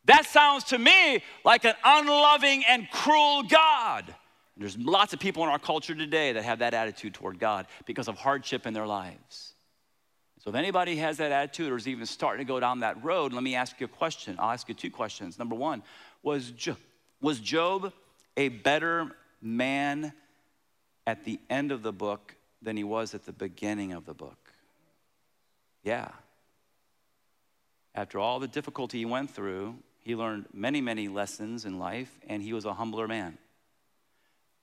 That 0.06 0.26
sounds 0.26 0.64
to 0.64 0.78
me 0.78 1.22
like 1.44 1.64
an 1.64 1.74
unloving 1.84 2.64
and 2.68 2.90
cruel 2.90 3.44
God. 3.44 4.14
there's 4.56 4.76
lots 4.76 5.12
of 5.12 5.20
people 5.20 5.42
in 5.44 5.48
our 5.48 5.58
culture 5.58 5.94
today 5.94 6.32
that 6.32 6.42
have 6.42 6.58
that 6.58 6.74
attitude 6.74 7.14
toward 7.14 7.38
God 7.38 7.66
because 7.86 8.08
of 8.08 8.18
hardship 8.18 8.66
in 8.66 8.74
their 8.74 8.86
lives. 8.86 9.49
So 10.40 10.48
if 10.48 10.56
anybody 10.56 10.96
has 10.96 11.18
that 11.18 11.32
attitude 11.32 11.70
or 11.70 11.76
is 11.76 11.86
even 11.86 12.06
starting 12.06 12.44
to 12.44 12.50
go 12.50 12.58
down 12.58 12.80
that 12.80 13.04
road, 13.04 13.34
let 13.34 13.42
me 13.42 13.54
ask 13.54 13.78
you 13.78 13.84
a 13.84 13.88
question. 13.88 14.36
I'll 14.38 14.50
ask 14.50 14.68
you 14.68 14.74
two 14.74 14.90
questions. 14.90 15.38
Number 15.38 15.54
one, 15.54 15.82
was, 16.22 16.50
jo- 16.52 16.78
was 17.20 17.38
Job 17.40 17.92
a 18.38 18.48
better 18.48 19.14
man 19.42 20.14
at 21.06 21.24
the 21.24 21.38
end 21.50 21.72
of 21.72 21.82
the 21.82 21.92
book 21.92 22.34
than 22.62 22.74
he 22.76 22.84
was 22.84 23.14
at 23.14 23.26
the 23.26 23.32
beginning 23.32 23.92
of 23.92 24.06
the 24.06 24.14
book? 24.14 24.38
Yeah. 25.84 26.08
After 27.94 28.18
all 28.18 28.40
the 28.40 28.48
difficulty 28.48 28.98
he 28.98 29.04
went 29.04 29.30
through, 29.30 29.74
he 29.98 30.16
learned 30.16 30.46
many, 30.54 30.80
many 30.80 31.08
lessons 31.08 31.66
in 31.66 31.78
life, 31.78 32.18
and 32.26 32.42
he 32.42 32.54
was 32.54 32.64
a 32.64 32.72
humbler 32.72 33.06
man. 33.06 33.36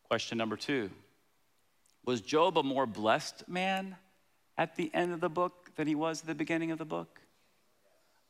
Question 0.05 0.39
number 0.39 0.55
two 0.55 0.89
Was 2.03 2.21
Job 2.21 2.57
a 2.57 2.63
more 2.63 2.87
blessed 2.87 3.47
man 3.47 3.95
at 4.57 4.75
the 4.75 4.89
end 4.91 5.13
of 5.13 5.19
the 5.19 5.29
book 5.29 5.66
than 5.77 5.87
he 5.87 5.95
was 5.95 6.21
at 6.21 6.27
the 6.27 6.35
beginning 6.35 6.71
of 6.71 6.77
the 6.77 6.85
book? 6.85 7.21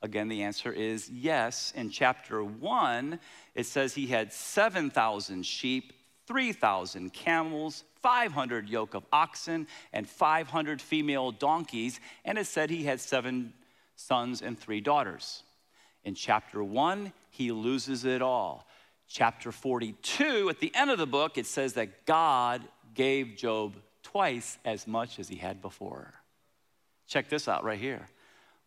Again, 0.02 0.28
the 0.28 0.44
answer 0.44 0.72
is 0.72 1.10
yes. 1.10 1.74
In 1.76 1.90
chapter 1.90 2.44
one, 2.44 3.20
it 3.56 3.66
says 3.66 3.96
he 3.96 4.08
had 4.08 4.32
7,000 4.32 5.44
sheep, 5.44 5.94
3,000 6.28 7.12
camels, 7.12 7.84
500 8.04 8.70
yoke 8.70 8.94
of 8.94 9.04
oxen, 9.12 9.66
and 9.94 10.08
500 10.08 10.82
female 10.82 11.32
donkeys. 11.32 12.00
And 12.26 12.38
it 12.38 12.46
said 12.46 12.70
he 12.70 12.84
had 12.84 13.02
seven 13.02 13.54
sons 13.96 14.42
and 14.44 14.60
three 14.60 14.82
daughters. 14.82 15.44
In 16.04 16.14
chapter 16.14 16.64
one, 16.64 17.12
he 17.32 17.52
loses 17.52 18.06
it 18.06 18.22
all. 18.22 18.68
Chapter 19.10 19.52
42, 19.52 20.50
at 20.50 20.60
the 20.60 20.74
end 20.76 20.92
of 20.92 21.00
the 21.00 21.08
book, 21.08 21.38
it 21.38 21.48
says 21.48 21.74
that 21.74 22.06
God 22.06 22.62
gave 22.94 23.36
Job 23.36 23.76
twice 24.04 24.60
as 24.64 24.86
much 24.86 25.18
as 25.18 25.28
he 25.28 25.38
had 25.38 25.62
before. 25.62 26.14
Check 27.08 27.30
this 27.30 27.48
out 27.48 27.64
right 27.64 27.80
here. 27.80 28.08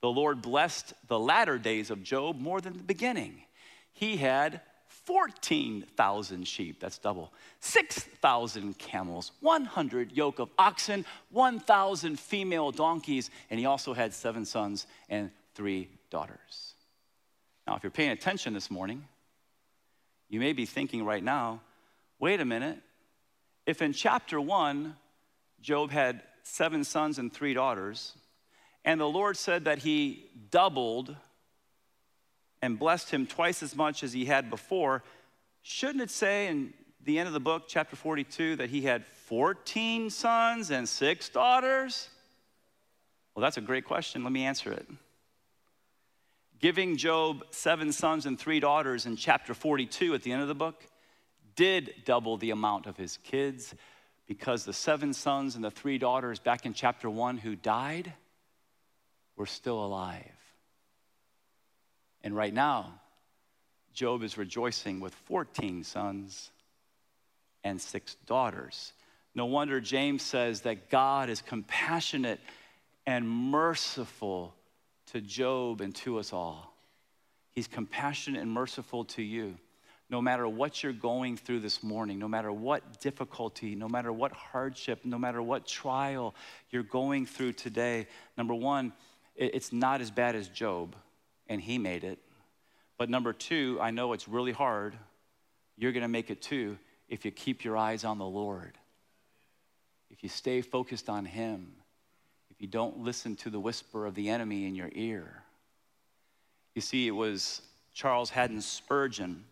The 0.00 0.10
Lord 0.10 0.40
blessed 0.40 0.94
the 1.08 1.18
latter 1.18 1.58
days 1.58 1.90
of 1.90 2.02
Job 2.02 2.38
more 2.38 2.60
than 2.60 2.76
the 2.76 2.82
beginning. 2.82 3.42
He 3.92 4.16
had 4.16 4.62
14,000 4.88 6.46
sheep, 6.46 6.80
that's 6.80 6.98
double, 6.98 7.32
6,000 7.60 8.78
camels, 8.78 9.32
100 9.40 10.12
yoke 10.12 10.38
of 10.38 10.50
oxen, 10.58 11.04
1,000 11.30 12.18
female 12.18 12.70
donkeys, 12.70 13.30
and 13.50 13.60
he 13.60 13.66
also 13.66 13.92
had 13.92 14.14
seven 14.14 14.44
sons 14.44 14.86
and 15.08 15.30
three 15.54 15.88
daughters. 16.10 16.74
Now, 17.66 17.76
if 17.76 17.82
you're 17.82 17.90
paying 17.90 18.10
attention 18.10 18.54
this 18.54 18.70
morning, 18.70 19.04
you 20.28 20.40
may 20.40 20.52
be 20.52 20.64
thinking 20.64 21.04
right 21.04 21.22
now, 21.22 21.60
wait 22.18 22.40
a 22.40 22.44
minute, 22.44 22.78
if 23.66 23.82
in 23.82 23.92
chapter 23.92 24.40
one, 24.40 24.96
Job 25.60 25.90
had 25.90 26.22
seven 26.42 26.84
sons 26.84 27.18
and 27.18 27.32
three 27.32 27.54
daughters, 27.54 28.14
and 28.84 29.00
the 29.00 29.08
Lord 29.08 29.36
said 29.36 29.64
that 29.64 29.78
he 29.78 30.30
doubled 30.50 31.14
and 32.62 32.78
blessed 32.78 33.10
him 33.10 33.26
twice 33.26 33.62
as 33.62 33.74
much 33.76 34.02
as 34.02 34.12
he 34.12 34.24
had 34.24 34.50
before. 34.50 35.02
Shouldn't 35.62 36.02
it 36.02 36.10
say 36.10 36.48
in 36.48 36.72
the 37.04 37.18
end 37.18 37.26
of 37.26 37.32
the 37.32 37.40
book, 37.40 37.64
chapter 37.68 37.96
42, 37.96 38.56
that 38.56 38.70
he 38.70 38.82
had 38.82 39.04
14 39.04 40.10
sons 40.10 40.70
and 40.70 40.88
six 40.88 41.28
daughters? 41.28 42.08
Well, 43.34 43.42
that's 43.42 43.56
a 43.56 43.62
great 43.62 43.84
question. 43.84 44.22
Let 44.22 44.32
me 44.32 44.44
answer 44.44 44.72
it. 44.72 44.86
giving 46.58 46.96
Job 46.96 47.44
seven 47.50 47.90
sons 47.92 48.26
and 48.26 48.38
three 48.38 48.60
daughters 48.60 49.06
in 49.06 49.16
chapter 49.16 49.54
42 49.54 50.14
at 50.14 50.22
the 50.22 50.32
end 50.32 50.42
of 50.42 50.48
the 50.48 50.54
book 50.54 50.84
did 51.56 51.94
double 52.04 52.36
the 52.36 52.50
amount 52.50 52.86
of 52.86 52.96
his 52.96 53.18
kids 53.18 53.74
because 54.26 54.64
the 54.64 54.72
seven 54.72 55.12
sons 55.14 55.56
and 55.56 55.64
the 55.64 55.70
three 55.70 55.98
daughters 55.98 56.38
back 56.38 56.66
in 56.66 56.74
chapter 56.74 57.08
1 57.08 57.38
who 57.38 57.56
died 57.56 58.12
were 59.40 59.46
still 59.46 59.82
alive. 59.82 60.36
And 62.22 62.36
right 62.36 62.52
now, 62.52 63.00
Job 63.94 64.22
is 64.22 64.36
rejoicing 64.36 65.00
with 65.00 65.14
14 65.14 65.82
sons 65.82 66.50
and 67.64 67.80
six 67.80 68.16
daughters. 68.26 68.92
No 69.34 69.46
wonder 69.46 69.80
James 69.80 70.20
says 70.20 70.60
that 70.62 70.90
God 70.90 71.30
is 71.30 71.40
compassionate 71.40 72.38
and 73.06 73.26
merciful 73.26 74.54
to 75.12 75.22
Job 75.22 75.80
and 75.80 75.94
to 75.96 76.18
us 76.18 76.34
all. 76.34 76.76
He's 77.52 77.66
compassionate 77.66 78.42
and 78.42 78.52
merciful 78.52 79.06
to 79.06 79.22
you. 79.22 79.56
No 80.10 80.20
matter 80.20 80.46
what 80.46 80.82
you're 80.82 80.92
going 80.92 81.38
through 81.38 81.60
this 81.60 81.82
morning, 81.82 82.18
no 82.18 82.28
matter 82.28 82.52
what 82.52 83.00
difficulty, 83.00 83.74
no 83.74 83.88
matter 83.88 84.12
what 84.12 84.32
hardship, 84.32 85.00
no 85.06 85.18
matter 85.18 85.40
what 85.40 85.66
trial 85.66 86.34
you're 86.70 86.82
going 86.82 87.24
through 87.24 87.54
today, 87.54 88.06
number 88.36 88.54
one, 88.54 88.92
it's 89.40 89.72
not 89.72 90.00
as 90.00 90.10
bad 90.10 90.36
as 90.36 90.48
Job, 90.48 90.94
and 91.48 91.60
he 91.60 91.78
made 91.78 92.04
it. 92.04 92.18
But 92.98 93.08
number 93.08 93.32
two, 93.32 93.78
I 93.80 93.90
know 93.90 94.12
it's 94.12 94.28
really 94.28 94.52
hard. 94.52 94.94
You're 95.76 95.92
going 95.92 96.02
to 96.02 96.08
make 96.08 96.30
it 96.30 96.42
too 96.42 96.76
if 97.08 97.24
you 97.24 97.30
keep 97.30 97.64
your 97.64 97.76
eyes 97.76 98.04
on 98.04 98.18
the 98.18 98.26
Lord, 98.26 98.78
if 100.10 100.22
you 100.22 100.28
stay 100.28 100.60
focused 100.60 101.08
on 101.08 101.24
Him, 101.24 101.72
if 102.50 102.60
you 102.60 102.68
don't 102.68 102.98
listen 103.00 103.34
to 103.36 103.50
the 103.50 103.58
whisper 103.58 104.06
of 104.06 104.14
the 104.14 104.28
enemy 104.28 104.66
in 104.66 104.74
your 104.74 104.90
ear. 104.94 105.42
You 106.74 106.82
see, 106.82 107.08
it 107.08 107.12
was 107.12 107.62
Charles 107.92 108.30
Haddon 108.30 108.60
Spurgeon 108.60 109.44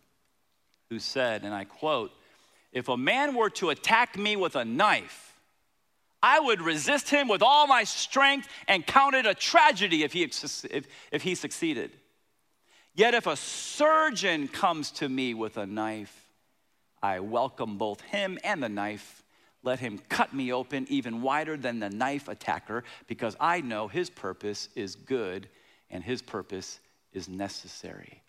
who 0.89 0.99
said, 0.99 1.43
and 1.43 1.53
I 1.53 1.65
quote, 1.65 2.11
If 2.71 2.87
a 2.87 2.97
man 2.97 3.35
were 3.35 3.49
to 3.51 3.69
attack 3.69 4.17
me 4.17 4.35
with 4.35 4.55
a 4.55 4.65
knife, 4.65 5.28
I 6.21 6.39
would 6.39 6.61
resist 6.61 7.09
him 7.09 7.27
with 7.27 7.41
all 7.41 7.65
my 7.67 7.83
strength 7.83 8.47
and 8.67 8.85
count 8.85 9.15
it 9.15 9.25
a 9.25 9.33
tragedy 9.33 10.03
if 10.03 10.13
he, 10.13 10.23
if, 10.23 10.87
if 11.11 11.21
he 11.21 11.35
succeeded. 11.35 11.91
Yet 12.93 13.13
if 13.13 13.27
a 13.27 13.37
surgeon 13.37 14.47
comes 14.47 14.91
to 14.91 15.07
me 15.07 15.33
with 15.33 15.57
a 15.57 15.65
knife, 15.65 16.29
I 17.01 17.21
welcome 17.21 17.77
both 17.77 18.01
him 18.01 18.37
and 18.43 18.61
the 18.61 18.69
knife. 18.69 19.23
Let 19.63 19.79
him 19.79 19.99
cut 20.09 20.33
me 20.33 20.51
open 20.51 20.85
even 20.89 21.21
wider 21.21 21.55
than 21.55 21.79
the 21.79 21.89
knife 21.89 22.27
attacker, 22.27 22.83
because 23.07 23.37
I 23.39 23.61
know 23.61 23.87
his 23.87 24.09
purpose 24.09 24.69
is 24.75 24.95
good 24.95 25.47
and 25.89 26.03
his 26.03 26.21
purpose 26.21 26.79
is 27.13 27.29
necessary. 27.29 28.21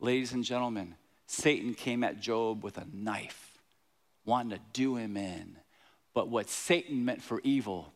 Ladies 0.00 0.32
and 0.32 0.44
gentlemen, 0.44 0.94
Satan 1.26 1.74
came 1.74 2.04
at 2.04 2.20
Job 2.20 2.62
with 2.62 2.78
a 2.78 2.86
knife, 2.92 3.58
wanting 4.24 4.50
to 4.50 4.60
do 4.72 4.96
him 4.96 5.16
in. 5.16 5.56
But 6.18 6.30
what 6.30 6.50
Satan 6.50 7.04
meant 7.04 7.22
for 7.22 7.40
evil, 7.44 7.92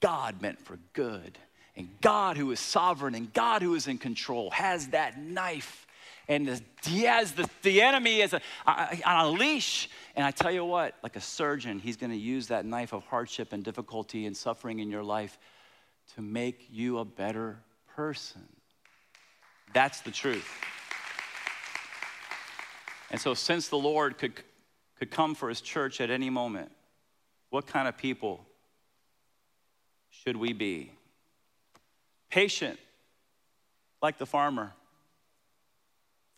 God 0.00 0.40
meant 0.40 0.58
for 0.58 0.78
good. 0.94 1.36
And 1.76 1.90
God, 2.00 2.38
who 2.38 2.50
is 2.50 2.60
sovereign 2.60 3.14
and 3.14 3.30
God, 3.30 3.60
who 3.60 3.74
is 3.74 3.86
in 3.86 3.98
control, 3.98 4.50
has 4.52 4.88
that 4.88 5.20
knife 5.20 5.86
and 6.28 6.62
he 6.82 7.02
has 7.02 7.32
the, 7.32 7.46
the 7.60 7.82
enemy 7.82 8.22
as 8.22 8.32
a, 8.32 8.40
on 8.66 9.26
a 9.26 9.28
leash. 9.28 9.90
And 10.16 10.24
I 10.24 10.30
tell 10.30 10.50
you 10.50 10.64
what, 10.64 10.94
like 11.02 11.16
a 11.16 11.20
surgeon, 11.20 11.78
he's 11.78 11.98
going 11.98 12.10
to 12.10 12.16
use 12.16 12.46
that 12.46 12.64
knife 12.64 12.94
of 12.94 13.04
hardship 13.04 13.52
and 13.52 13.62
difficulty 13.62 14.24
and 14.24 14.34
suffering 14.34 14.78
in 14.78 14.90
your 14.90 15.04
life 15.04 15.38
to 16.14 16.22
make 16.22 16.68
you 16.70 17.00
a 17.00 17.04
better 17.04 17.58
person. 17.94 18.48
That's 19.74 20.00
the 20.00 20.10
truth. 20.10 20.50
And 23.10 23.20
so, 23.20 23.34
since 23.34 23.68
the 23.68 23.76
Lord 23.76 24.16
could, 24.16 24.42
could 24.98 25.10
come 25.10 25.34
for 25.34 25.50
his 25.50 25.60
church 25.60 26.00
at 26.00 26.08
any 26.08 26.30
moment, 26.30 26.72
what 27.50 27.66
kind 27.66 27.88
of 27.88 27.96
people 27.96 28.44
should 30.10 30.36
we 30.36 30.52
be? 30.52 30.92
Patient, 32.30 32.78
like 34.02 34.18
the 34.18 34.26
farmer 34.26 34.72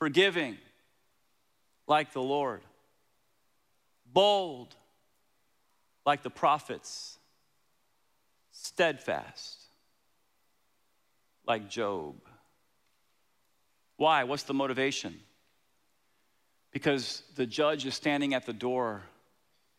forgiving 0.00 0.56
like 1.86 2.12
the 2.12 2.22
Lord, 2.22 2.62
bold 4.12 4.74
like 6.06 6.22
the 6.22 6.30
prophets, 6.30 7.18
steadfast 8.50 9.58
like 11.46 11.68
Job. 11.68 12.16
Why? 13.96 14.24
What's 14.24 14.44
the 14.44 14.54
motivation? 14.54 15.20
Because 16.72 17.22
the 17.36 17.44
judge 17.44 17.84
is 17.84 17.94
standing 17.94 18.32
at 18.34 18.46
the 18.46 18.52
door. 18.52 19.02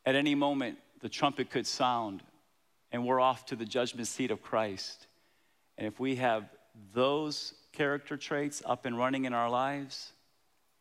At 0.06 0.16
any 0.16 0.36
moment, 0.36 0.78
the 1.02 1.10
trumpet 1.10 1.50
could 1.50 1.68
sound, 1.68 2.24
and 2.92 3.06
we're 3.06 3.20
off 3.20 3.46
to 3.48 3.56
the 3.56 3.66
judgment 3.66 4.08
seat 4.08 4.32
of 4.32 4.42
Christ. 4.42 5.08
And 5.78 5.88
if 5.88 6.00
we 6.00 6.16
have 6.18 6.46
those 6.94 7.54
character 7.74 8.18
traits 8.18 8.62
up 8.66 8.86
and 8.86 8.98
running 8.98 9.26
in 9.26 9.34
our 9.34 9.50
lives, 9.50 10.12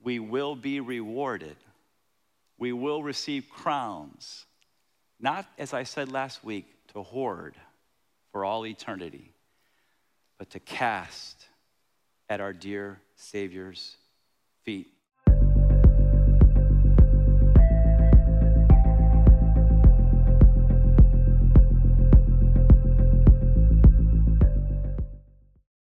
we 0.03 0.19
will 0.19 0.55
be 0.55 0.81
rewarded. 0.81 1.57
We 2.59 2.73
will 2.73 3.03
receive 3.03 3.49
crowns, 3.49 4.45
not, 5.19 5.47
as 5.59 5.73
I 5.73 5.85
said 5.85 6.11
last 6.11 6.45
week, 6.45 6.67
to 6.93 7.03
hoard 7.03 7.55
for 8.33 8.45
all 8.45 8.67
eternity, 8.67 9.33
but 10.39 10.51
to 10.51 10.61
cast 10.61 11.47
at 12.29 12.41
our 12.41 12.53
dear 12.53 13.01
Savior's 13.17 13.97
feet. 14.65 14.89